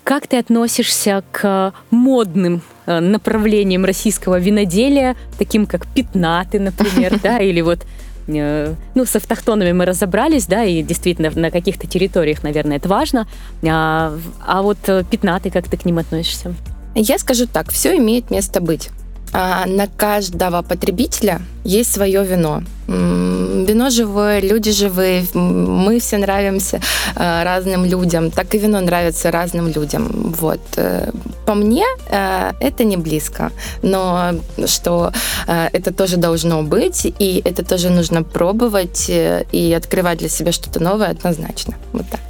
[0.05, 7.61] как ты относишься к модным э, направлениям российского виноделия, таким как пятнаты, например, да, или
[7.61, 7.85] вот
[8.27, 13.29] э, ну, с автохтонами мы разобрались, да, и действительно на каких-то территориях, наверное, это важно.
[13.69, 14.17] А,
[14.47, 16.55] а вот э, пятнаты, как ты к ним относишься?
[16.95, 18.89] Я скажу так, все имеет место быть.
[19.33, 22.63] А, на каждого потребителя есть свое вино.
[22.87, 26.81] Вино живое, люди живые, мы все нравимся
[27.15, 30.35] а, разным людям, так и вино нравится разным людям.
[30.39, 30.61] Вот.
[30.77, 31.11] Э,
[31.45, 33.53] по мне э, это не близко,
[33.83, 34.33] но
[34.67, 35.13] что
[35.47, 40.81] э, это тоже должно быть, и это тоже нужно пробовать и открывать для себя что-то
[40.83, 41.75] новое однозначно.
[41.93, 42.21] Вот так.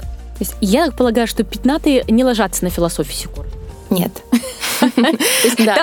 [0.61, 3.47] Я полагаю, что пятнатые не ложатся на философию Сикор.
[3.91, 4.13] Нет.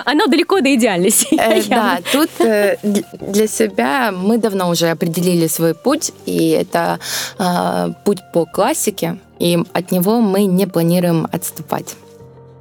[0.05, 1.35] Оно далеко до идеальности.
[1.35, 6.99] Э, да, тут э, для себя мы давно уже определили свой путь, и это
[7.37, 11.95] а, путь по классике, и от него мы не планируем отступать.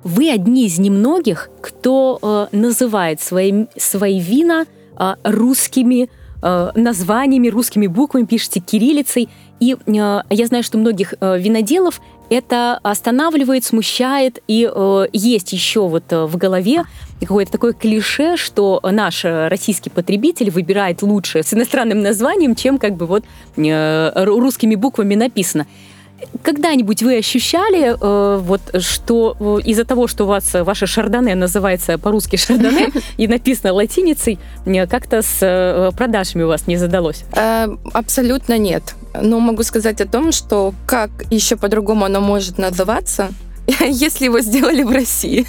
[0.02, 6.08] Вы одни из немногих, кто э, называет свои, свои вина а, русскими
[6.74, 9.30] названиями, русскими буквами, пишете кириллицей.
[9.60, 12.00] И я знаю, что многих виноделов
[12.30, 16.84] это останавливает, смущает, и э, есть еще вот э, в голове
[17.20, 22.96] какое-то такое клише, что наш э, российский потребитель выбирает лучше с иностранным названием, чем как
[22.96, 23.24] бы вот
[23.56, 25.66] э, русскими буквами написано.
[26.42, 31.98] Когда-нибудь вы ощущали, э, вот, что э, из-за того, что у вас ваше шардоне называется
[31.98, 37.24] по-русски шардоне и написано латиницей, э, как-то с э, продажами у вас не задалось?
[37.36, 38.94] Э, абсолютно нет.
[39.20, 43.28] Но могу сказать о том, что как еще по-другому оно может называться,
[43.80, 45.46] если его сделали в России.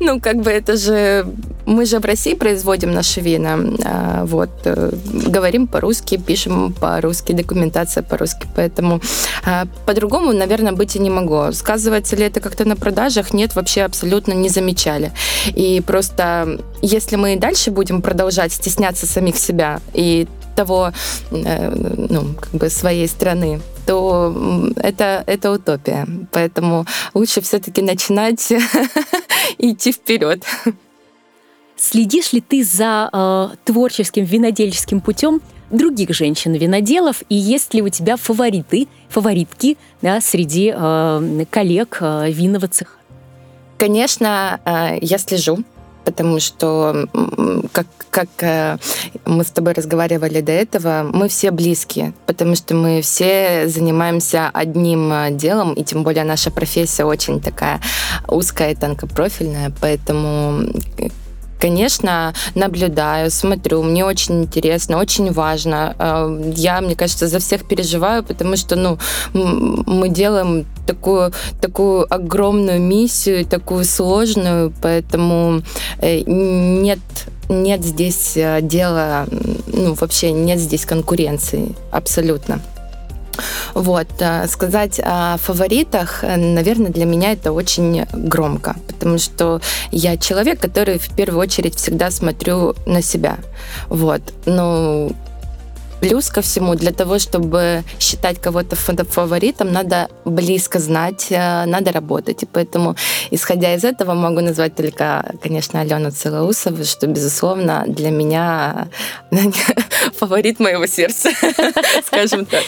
[0.00, 1.26] Ну, как бы это же...
[1.66, 3.58] Мы же в России производим наши вина.
[3.84, 4.50] А, вот.
[4.64, 8.48] Э, говорим по-русски, пишем по-русски, документация по-русски.
[8.56, 9.00] Поэтому
[9.44, 11.52] а, по-другому, наверное, быть и не могло.
[11.52, 13.32] Сказывается ли это как-то на продажах?
[13.32, 15.12] Нет, вообще абсолютно не замечали.
[15.54, 20.26] И просто если мы и дальше будем продолжать стесняться самих себя и
[20.64, 20.92] того,
[21.30, 21.74] э,
[22.10, 24.34] ну, как бы своей страны, то
[24.76, 26.06] это, это утопия.
[26.32, 28.52] Поэтому лучше все-таки начинать
[29.58, 30.44] идти вперед.
[31.76, 35.40] Следишь ли ты за э, творческим винодельческим путем
[35.70, 42.68] других женщин-виноделов, и есть ли у тебя фавориты, фаворитки да, среди э, коллег э, винного
[42.68, 42.96] цеха?
[43.78, 45.64] Конечно, э, я слежу
[46.10, 47.06] потому что,
[47.72, 48.78] как, как э,
[49.26, 55.12] мы с тобой разговаривали до этого, мы все близкие, потому что мы все занимаемся одним
[55.12, 57.80] э, делом, и тем более наша профессия очень такая
[58.26, 60.64] узкая и тонкопрофильная, поэтому
[61.60, 65.94] Конечно, наблюдаю, смотрю, мне очень интересно, очень важно.
[65.98, 68.98] Э, я, мне кажется, за всех переживаю, потому что, ну,
[69.34, 75.62] мы делаем такую, такую огромную миссию, такую сложную, поэтому
[75.98, 77.00] э, нет
[77.50, 79.26] нет здесь э, дела,
[79.66, 82.60] ну, вообще нет здесь конкуренции, абсолютно.
[83.74, 84.08] Вот.
[84.20, 89.60] Э, сказать о фаворитах, э, наверное, для меня это очень громко, потому что
[89.92, 93.38] я человек, который в первую очередь всегда смотрю на себя.
[93.88, 94.22] Вот.
[94.46, 95.12] Ну,
[96.00, 102.42] Плюс ко всему, для того, чтобы считать кого-то фаворитом, надо близко знать, э, надо работать.
[102.42, 102.96] И поэтому,
[103.30, 108.88] исходя из этого, могу назвать только, конечно, Алену Целоусову, что, безусловно, для меня
[110.14, 111.30] фаворит моего сердца,
[112.06, 112.64] скажем так.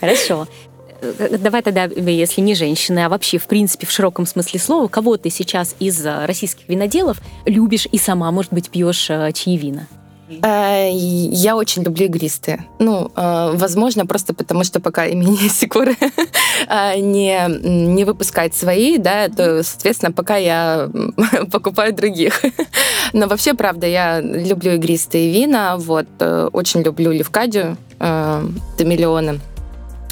[0.00, 0.46] Хорошо.
[1.00, 5.16] Э, давай тогда, если не женщины, а вообще, в принципе, в широком смысле слова, кого
[5.16, 9.88] ты сейчас из российских виноделов любишь и сама, может быть, пьешь чьи вина?
[10.28, 12.66] Э, я очень люблю игристые.
[12.78, 15.96] Ну, э, возможно, просто потому, что пока имени Секуры
[16.68, 17.48] э, не,
[17.92, 20.88] не выпускает свои, да, то, соответственно, пока я
[21.52, 22.42] покупаю других.
[23.12, 26.06] Но вообще, правда, я люблю игристые вина, вот,
[26.52, 29.40] очень люблю Левкадию, Тамиллионы.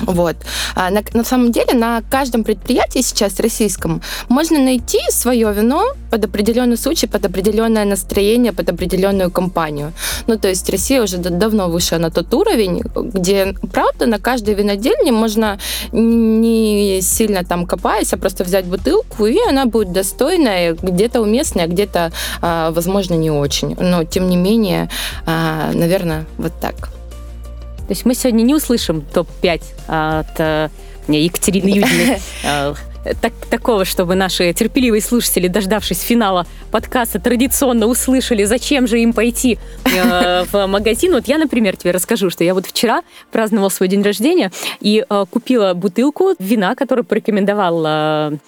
[0.01, 0.37] Вот.
[0.75, 6.25] А на, на самом деле на каждом предприятии сейчас российском можно найти свое вино под
[6.25, 9.93] определенный случай, под определенное настроение, под определенную компанию.
[10.27, 15.13] Ну, то есть Россия уже давно вышла на тот уровень, где, правда, на каждой винодельне
[15.13, 15.59] можно
[15.93, 22.13] не сильно там копаясь, а просто взять бутылку, и она будет достойная, где-то уместная, где-то,
[22.41, 23.77] а, возможно, не очень.
[23.79, 24.89] Но, тем не менее,
[25.27, 26.91] а, наверное, вот так.
[27.87, 30.69] То есть мы сегодня не услышим топ-5 от э,
[31.09, 32.75] Екатерины Юдиной э,
[33.21, 39.59] так, такого, чтобы наши терпеливые слушатели, дождавшись финала подкаста, традиционно услышали, зачем же им пойти
[39.85, 41.13] э, в магазин.
[41.13, 45.25] Вот я, например, тебе расскажу, что я вот вчера праздновал свой день рождения и э,
[45.31, 48.39] купила бутылку вина, которую порекомендовал э,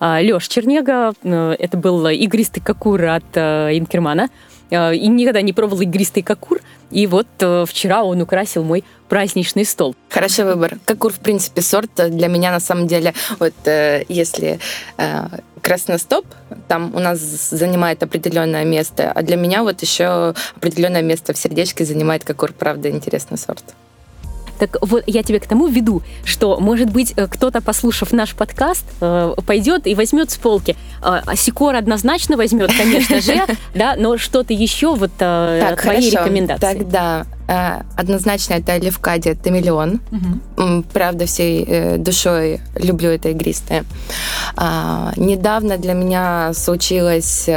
[0.00, 1.12] э Леш Чернега.
[1.22, 4.30] Э, это был игристый кокур от Инкермана.
[4.70, 6.60] Э, и никогда не пробовал игристый кокур.
[6.90, 9.94] И вот э, вчера он украсил мой праздничный стол.
[10.08, 10.78] Хороший выбор.
[10.84, 14.58] Кокур, в принципе, сорт для меня на самом деле, вот э, если
[15.62, 16.26] красностоп,
[16.68, 21.84] там у нас занимает определенное место, а для меня вот еще определенное место в сердечке
[21.84, 23.74] занимает кокур, правда, интересный сорт.
[24.58, 28.84] Так вот, я тебе к тому веду, что, может быть, э, кто-то, послушав наш подкаст,
[29.00, 30.76] э, пойдет и возьмет с полки.
[31.02, 33.42] А, а Сикор однозначно возьмет, конечно же,
[33.74, 36.60] да, но что-то еще, вот э, твои рекомендации.
[36.60, 40.00] Тогда однозначно это Левкадия Тамиллион.
[40.10, 40.84] Угу.
[40.92, 43.84] Правда, всей душой люблю это игристое.
[44.56, 47.48] А, недавно для меня случилась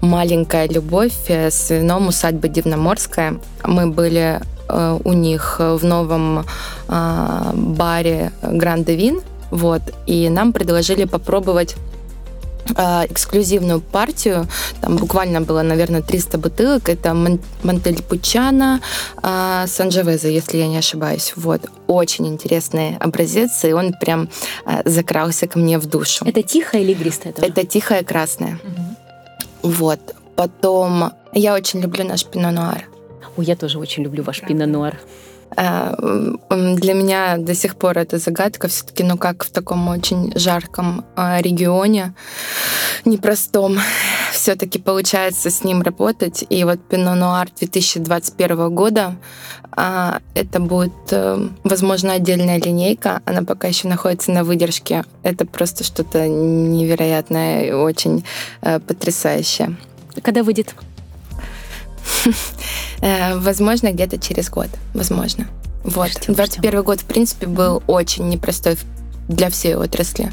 [0.00, 3.38] маленькая любовь с вином усадьбы Дивноморская.
[3.64, 4.40] Мы были
[4.72, 6.44] Э, у них в новом
[6.88, 9.20] э, баре Гранд Вин,
[9.50, 11.91] вот, и нам предложили попробовать э,
[12.66, 14.46] эксклюзивную партию.
[14.80, 16.88] Там буквально было, наверное, 300 бутылок.
[16.88, 17.14] Это
[17.62, 18.80] Монтельпучана
[19.22, 21.32] Санжевеза, если я не ошибаюсь.
[21.36, 21.62] Вот.
[21.86, 24.28] Очень интересный образец, и он прям
[24.84, 26.24] закрался ко мне в душу.
[26.24, 27.48] Это тихая или игристая тоже?
[27.48, 28.58] Это тихая красная.
[28.64, 29.70] Угу.
[29.74, 30.00] Вот.
[30.36, 32.86] Потом я очень люблю наш пино-нуар.
[33.36, 34.98] Ой, я тоже очень люблю ваш пино-нуар.
[35.56, 35.94] А,
[36.50, 41.40] для меня до сих пор это загадка все-таки, ну как в таком очень жарком а,
[41.40, 42.14] регионе,
[43.04, 43.78] непростом,
[44.32, 46.44] все-таки получается с ним работать.
[46.48, 49.16] И вот Pinot Noir 2021 года
[49.74, 53.22] а, это будет, э, возможно, отдельная линейка.
[53.24, 55.04] Она пока еще находится на выдержке.
[55.22, 58.24] Это просто что-то невероятное и очень
[58.60, 59.76] э, потрясающее.
[60.22, 60.74] Когда выйдет?
[63.04, 64.68] Э, возможно, где-то через год.
[64.94, 65.48] Возможно.
[65.82, 66.10] Вот.
[66.10, 66.82] Ждем, 21 ждем.
[66.84, 68.76] год, в принципе, был очень непростой
[69.28, 70.30] для всей отрасли.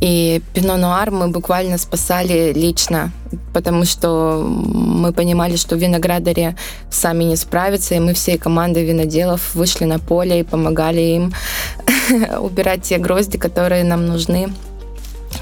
[0.00, 3.12] И Пино Нуар мы буквально спасали лично,
[3.52, 6.56] потому что мы понимали, что виноградари
[6.90, 11.34] сами не справятся, и мы всей командой виноделов вышли на поле и помогали им
[12.40, 14.52] убирать те грозди, которые нам нужны.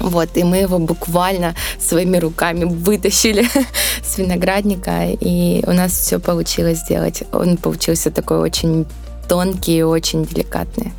[0.01, 3.47] Вот, и мы его буквально своими руками вытащили
[4.03, 7.23] с виноградника, и у нас все получилось сделать.
[7.31, 8.85] Он получился такой очень
[9.27, 10.91] тонкий и очень деликатный.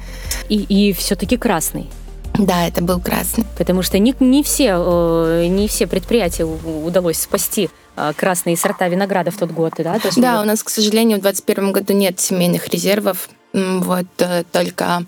[0.49, 1.91] И, и все-таки красный.
[2.39, 3.45] Да, это был красный.
[3.59, 9.31] Потому что не, не, все, э, не все предприятия удалось спасти э, красные сорта винограда
[9.31, 9.99] в тот год, да?
[9.99, 10.45] То есть да, вот...
[10.45, 13.29] у нас, к сожалению, в 2021 году нет семейных резервов.
[13.53, 15.05] Вот э, только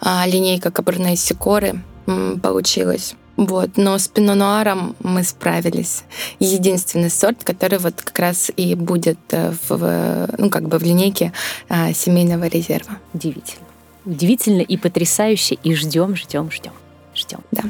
[0.00, 1.82] а, линейка Каберне Сикоры
[2.40, 3.14] получилась.
[3.36, 6.04] Вот, но с пино-нуаром мы справились.
[6.40, 11.32] Единственный сорт, который вот как раз и будет э, в, ну, как бы в линейке
[11.68, 12.98] а, семейного резерва.
[13.14, 13.66] Удивительно.
[14.04, 15.56] Удивительно и потрясающе.
[15.62, 16.72] И ждем, ждем, ждем,
[17.14, 17.40] ждем.
[17.50, 17.62] Да.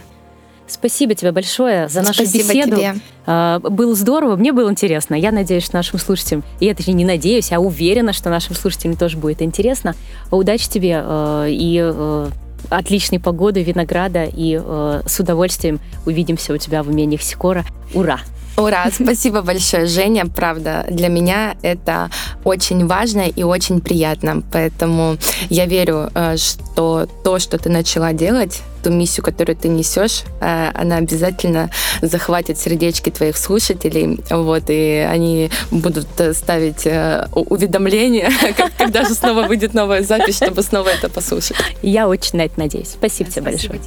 [0.67, 2.77] Спасибо тебе большое за нашу Спасибо беседу.
[2.77, 2.95] Тебе.
[3.27, 5.15] А, было здорово, мне было интересно.
[5.15, 8.97] Я надеюсь, что нашим слушателям, и это же не надеюсь, а уверена, что нашим слушателям
[8.97, 9.95] тоже будет интересно.
[10.31, 12.29] Удачи тебе э, и
[12.69, 17.65] отличной погоды, винограда, и э, с удовольствием увидимся у тебя в умениях Сикора.
[17.95, 18.21] Ура!
[18.57, 18.87] Ура!
[18.93, 20.27] Спасибо большое, Женя.
[20.27, 22.11] Правда, для меня это
[22.45, 24.43] очень важно и очень приятно.
[24.53, 25.17] Поэтому
[25.49, 30.71] я верю, э, что то, что ты начала делать, ту миссию, которую ты несешь, э,
[30.75, 31.71] она обязательно
[32.03, 36.87] захватит сердечки твоих слушателей, вот, и они будут э, ставить
[37.35, 38.31] уведомления,
[38.79, 41.57] когда же снова выйдет новая запись, чтобы снова это послушать.
[41.83, 42.89] Я очень на это надеюсь.
[42.89, 43.81] Спасибо тебе большое.